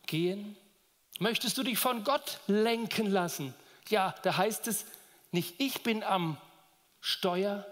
gehen? 0.06 0.56
Möchtest 1.20 1.56
du 1.58 1.62
dich 1.62 1.78
von 1.78 2.02
Gott 2.02 2.40
lenken 2.48 3.06
lassen? 3.06 3.54
Ja, 3.88 4.16
da 4.22 4.36
heißt 4.36 4.66
es 4.66 4.84
nicht, 5.30 5.60
ich 5.60 5.82
bin 5.84 6.02
am 6.02 6.38
Steuer, 7.00 7.64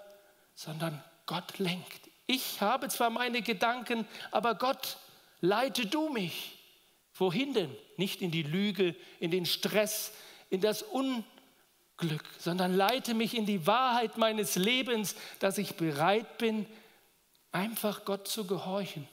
sondern 0.54 1.02
Gott 1.26 1.58
lenkt. 1.58 2.11
Ich 2.32 2.62
habe 2.62 2.88
zwar 2.88 3.10
meine 3.10 3.42
Gedanken, 3.42 4.08
aber 4.30 4.54
Gott, 4.54 4.96
leite 5.42 5.84
du 5.84 6.08
mich. 6.08 6.56
Wohin 7.14 7.52
denn? 7.52 7.76
Nicht 7.98 8.22
in 8.22 8.30
die 8.30 8.42
Lüge, 8.42 8.96
in 9.20 9.30
den 9.30 9.44
Stress, 9.44 10.14
in 10.48 10.62
das 10.62 10.82
Glück, 11.98 12.24
sondern 12.38 12.74
leite 12.74 13.12
mich 13.12 13.36
in 13.36 13.44
die 13.44 13.66
Wahrheit 13.66 14.16
meines 14.16 14.56
Lebens, 14.56 15.14
dass 15.40 15.58
ich 15.58 15.74
bereit 15.74 16.38
bin, 16.38 16.64
einfach 17.52 18.06
Gott 18.06 18.26
zu 18.26 18.46
gehorchen. 18.46 19.06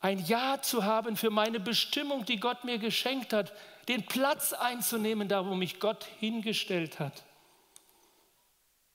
Ein 0.00 0.18
Ja 0.26 0.60
zu 0.60 0.84
haben 0.84 1.16
für 1.16 1.30
meine 1.30 1.60
Bestimmung, 1.60 2.24
die 2.24 2.40
Gott 2.40 2.64
mir 2.64 2.78
geschenkt 2.78 3.32
hat, 3.32 3.52
den 3.86 4.04
Platz 4.04 4.52
einzunehmen, 4.52 5.28
da 5.28 5.46
wo 5.46 5.54
mich 5.54 5.78
Gott 5.78 6.08
hingestellt 6.18 6.98
hat. 6.98 7.22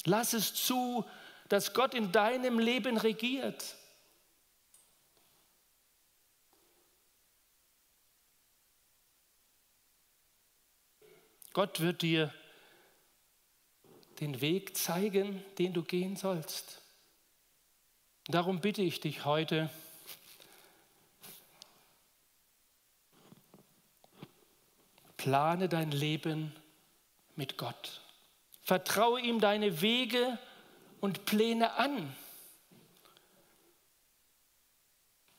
Lass 0.04 0.34
es 0.34 0.54
zu, 0.54 1.06
dass 1.54 1.76
Gott 1.76 1.94
in 1.94 2.12
deinem 2.12 2.58
Leben 2.58 2.98
regiert. 2.98 3.76
Gott 11.54 11.80
wird 11.80 12.02
dir 12.02 12.34
den 14.20 14.42
Weg 14.42 14.76
zeigen, 14.76 15.46
den 15.60 15.74
du 15.74 15.84
gehen 15.84 16.16
sollst. 16.16 16.82
Darum 18.26 18.60
bitte 18.60 18.82
ich 18.82 19.00
dich 19.00 19.24
heute, 19.24 19.70
plane 25.18 25.70
dein 25.70 25.92
Leben 25.92 26.52
mit 27.36 27.60
Gott. 27.60 28.02
Vertraue 28.64 29.22
ihm 29.22 29.40
deine 29.40 29.82
Wege 29.82 30.40
und 31.04 31.26
Pläne 31.26 31.74
an. 31.74 32.16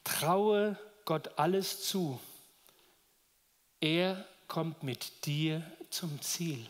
Traue 0.04 0.78
Gott 1.06 1.38
alles 1.38 1.84
zu. 1.88 2.20
Er 3.80 4.28
kommt 4.46 4.82
mit 4.82 5.24
dir 5.24 5.62
zum 5.88 6.20
Ziel. 6.20 6.68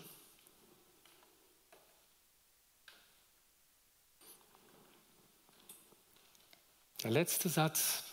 Der 7.02 7.10
letzte 7.10 7.48
Satz, 7.48 8.04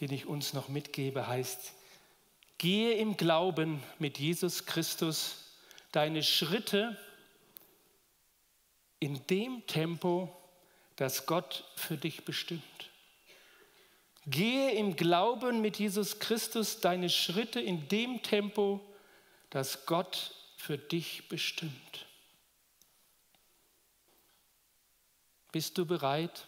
den 0.00 0.10
ich 0.10 0.24
uns 0.24 0.54
noch 0.54 0.68
mitgebe, 0.68 1.26
heißt, 1.26 1.74
gehe 2.56 2.94
im 2.94 3.18
Glauben 3.18 3.82
mit 3.98 4.18
Jesus 4.18 4.64
Christus 4.64 5.44
deine 5.92 6.22
Schritte 6.22 6.96
in 9.00 9.26
dem 9.28 9.66
Tempo, 9.66 10.34
das 10.96 11.26
Gott 11.26 11.64
für 11.76 11.96
dich 11.96 12.24
bestimmt. 12.24 12.62
Gehe 14.26 14.72
im 14.72 14.96
Glauben 14.96 15.60
mit 15.60 15.78
Jesus 15.78 16.18
Christus 16.18 16.80
deine 16.80 17.08
Schritte 17.08 17.60
in 17.60 17.88
dem 17.88 18.22
Tempo, 18.22 18.80
das 19.50 19.86
Gott 19.86 20.34
für 20.56 20.76
dich 20.76 21.28
bestimmt. 21.28 22.06
Bist 25.50 25.78
du 25.78 25.86
bereit? 25.86 26.46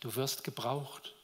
Du 0.00 0.14
wirst 0.14 0.44
gebraucht. 0.44 1.14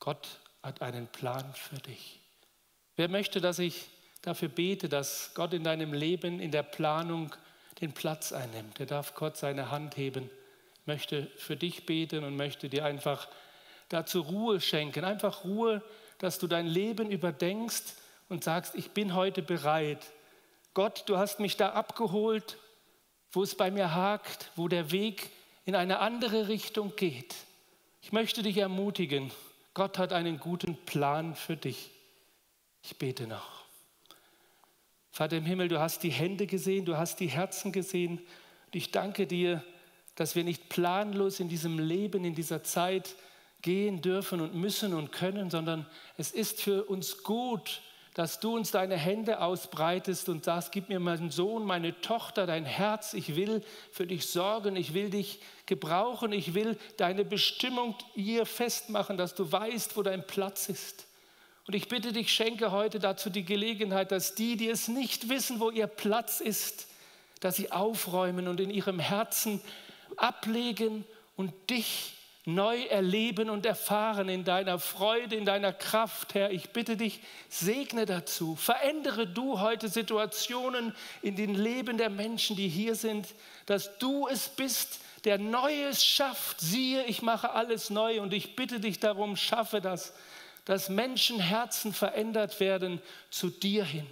Gott 0.00 0.40
hat 0.62 0.82
einen 0.82 1.06
Plan 1.06 1.54
für 1.54 1.76
dich. 1.76 2.18
Wer 2.96 3.08
möchte, 3.08 3.40
dass 3.40 3.58
ich 3.58 3.88
dafür 4.22 4.48
bete, 4.48 4.88
dass 4.88 5.32
Gott 5.34 5.52
in 5.52 5.62
deinem 5.62 5.92
Leben, 5.92 6.40
in 6.40 6.50
der 6.50 6.64
Planung 6.64 7.34
den 7.80 7.92
Platz 7.92 8.32
einnimmt? 8.32 8.78
Der 8.78 8.86
darf 8.86 9.14
Gott 9.14 9.36
seine 9.36 9.70
Hand 9.70 9.96
heben, 9.96 10.30
möchte 10.84 11.26
für 11.36 11.56
dich 11.56 11.86
beten 11.86 12.24
und 12.24 12.36
möchte 12.36 12.68
dir 12.68 12.84
einfach 12.84 13.28
dazu 13.88 14.20
Ruhe 14.20 14.60
schenken. 14.60 15.04
Einfach 15.04 15.44
Ruhe, 15.44 15.82
dass 16.18 16.38
du 16.38 16.46
dein 16.46 16.66
Leben 16.66 17.10
überdenkst 17.10 17.94
und 18.28 18.44
sagst, 18.44 18.74
ich 18.74 18.90
bin 18.90 19.14
heute 19.14 19.42
bereit. 19.42 20.04
Gott, 20.74 21.04
du 21.06 21.16
hast 21.16 21.40
mich 21.40 21.56
da 21.56 21.70
abgeholt, 21.70 22.58
wo 23.32 23.42
es 23.42 23.54
bei 23.54 23.70
mir 23.70 23.94
hakt, 23.94 24.50
wo 24.56 24.68
der 24.68 24.90
Weg 24.90 25.30
in 25.64 25.74
eine 25.74 25.98
andere 25.98 26.48
Richtung 26.48 26.94
geht. 26.96 27.34
Ich 28.00 28.12
möchte 28.12 28.42
dich 28.42 28.56
ermutigen, 28.58 29.32
Gott 29.74 29.98
hat 29.98 30.12
einen 30.12 30.38
guten 30.38 30.76
Plan 30.86 31.34
für 31.34 31.56
dich. 31.56 31.90
Ich 32.82 32.96
bete 32.96 33.26
noch. 33.26 33.65
Vater 35.16 35.38
im 35.38 35.46
Himmel, 35.46 35.68
du 35.68 35.80
hast 35.80 36.02
die 36.02 36.10
Hände 36.10 36.46
gesehen, 36.46 36.84
du 36.84 36.98
hast 36.98 37.20
die 37.20 37.28
Herzen 37.28 37.72
gesehen. 37.72 38.18
Und 38.18 38.76
ich 38.76 38.90
danke 38.90 39.26
dir, 39.26 39.64
dass 40.14 40.36
wir 40.36 40.44
nicht 40.44 40.68
planlos 40.68 41.40
in 41.40 41.48
diesem 41.48 41.78
Leben, 41.78 42.22
in 42.26 42.34
dieser 42.34 42.62
Zeit 42.62 43.14
gehen 43.62 44.02
dürfen 44.02 44.42
und 44.42 44.54
müssen 44.54 44.92
und 44.92 45.12
können, 45.12 45.48
sondern 45.48 45.86
es 46.18 46.32
ist 46.32 46.60
für 46.60 46.84
uns 46.84 47.22
gut, 47.22 47.80
dass 48.12 48.40
du 48.40 48.54
uns 48.54 48.72
deine 48.72 48.98
Hände 48.98 49.40
ausbreitest 49.40 50.28
und 50.28 50.44
sagst, 50.44 50.70
gib 50.70 50.90
mir 50.90 51.00
meinen 51.00 51.30
Sohn, 51.30 51.64
meine 51.64 51.98
Tochter, 52.02 52.46
dein 52.46 52.66
Herz, 52.66 53.14
ich 53.14 53.36
will 53.36 53.62
für 53.92 54.06
dich 54.06 54.26
sorgen, 54.26 54.76
ich 54.76 54.92
will 54.92 55.08
dich 55.08 55.40
gebrauchen, 55.64 56.30
ich 56.34 56.52
will 56.52 56.76
deine 56.98 57.24
Bestimmung 57.24 57.94
hier 58.12 58.44
festmachen, 58.44 59.16
dass 59.16 59.34
du 59.34 59.50
weißt, 59.50 59.96
wo 59.96 60.02
dein 60.02 60.26
Platz 60.26 60.68
ist. 60.68 61.06
Und 61.66 61.74
ich 61.74 61.88
bitte 61.88 62.12
dich, 62.12 62.32
schenke 62.32 62.70
heute 62.70 63.00
dazu 63.00 63.28
die 63.28 63.44
Gelegenheit, 63.44 64.12
dass 64.12 64.34
die, 64.34 64.56
die 64.56 64.68
es 64.68 64.86
nicht 64.86 65.28
wissen, 65.28 65.58
wo 65.58 65.70
ihr 65.70 65.88
Platz 65.88 66.40
ist, 66.40 66.86
dass 67.40 67.56
sie 67.56 67.72
aufräumen 67.72 68.46
und 68.46 68.60
in 68.60 68.70
ihrem 68.70 69.00
Herzen 69.00 69.60
ablegen 70.16 71.04
und 71.36 71.52
dich 71.68 72.12
neu 72.44 72.84
erleben 72.84 73.50
und 73.50 73.66
erfahren 73.66 74.28
in 74.28 74.44
deiner 74.44 74.78
Freude, 74.78 75.34
in 75.34 75.44
deiner 75.44 75.72
Kraft, 75.72 76.34
Herr. 76.34 76.52
Ich 76.52 76.70
bitte 76.70 76.96
dich, 76.96 77.18
segne 77.48 78.06
dazu. 78.06 78.54
Verändere 78.54 79.26
du 79.26 79.58
heute 79.58 79.88
Situationen 79.88 80.94
in 81.22 81.34
den 81.34 81.54
Leben 81.54 81.98
der 81.98 82.08
Menschen, 82.08 82.54
die 82.54 82.68
hier 82.68 82.94
sind, 82.94 83.26
dass 83.66 83.98
du 83.98 84.28
es 84.28 84.48
bist, 84.48 85.00
der 85.24 85.38
Neues 85.38 86.04
schafft. 86.04 86.60
Siehe, 86.60 87.04
ich 87.06 87.20
mache 87.20 87.50
alles 87.50 87.90
neu 87.90 88.20
und 88.20 88.32
ich 88.32 88.54
bitte 88.54 88.78
dich 88.78 89.00
darum, 89.00 89.36
schaffe 89.36 89.80
das, 89.80 90.12
dass 90.66 90.90
Menschenherzen 90.90 91.94
verändert 91.94 92.60
werden 92.60 93.00
zu 93.30 93.48
dir 93.48 93.84
hin. 93.84 94.06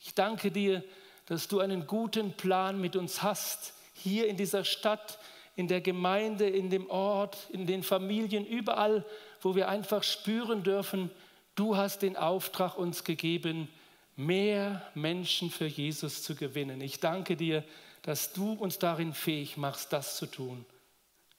Ich 0.00 0.14
danke 0.14 0.52
dir, 0.52 0.84
dass 1.26 1.48
du 1.48 1.60
einen 1.60 1.86
guten 1.86 2.34
Plan 2.34 2.80
mit 2.80 2.94
uns 2.94 3.22
hast, 3.22 3.72
hier 3.94 4.28
in 4.28 4.36
dieser 4.36 4.64
Stadt, 4.64 5.18
in 5.56 5.66
der 5.66 5.80
Gemeinde, 5.80 6.48
in 6.48 6.68
dem 6.68 6.90
Ort, 6.90 7.38
in 7.50 7.66
den 7.66 7.82
Familien, 7.82 8.46
überall, 8.46 9.04
wo 9.40 9.54
wir 9.54 9.68
einfach 9.68 10.02
spüren 10.02 10.62
dürfen, 10.62 11.10
du 11.54 11.76
hast 11.76 12.02
den 12.02 12.16
Auftrag 12.16 12.76
uns 12.76 13.04
gegeben, 13.04 13.68
mehr 14.14 14.82
Menschen 14.94 15.50
für 15.50 15.66
Jesus 15.66 16.22
zu 16.22 16.34
gewinnen. 16.34 16.80
Ich 16.82 17.00
danke 17.00 17.36
dir, 17.36 17.64
dass 18.02 18.32
du 18.32 18.52
uns 18.52 18.78
darin 18.78 19.14
fähig 19.14 19.56
machst, 19.56 19.92
das 19.92 20.16
zu 20.16 20.26
tun. 20.26 20.66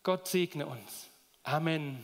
Gott 0.02 0.28
segne 0.28 0.66
uns. 0.66 1.08
Amen. 1.44 2.04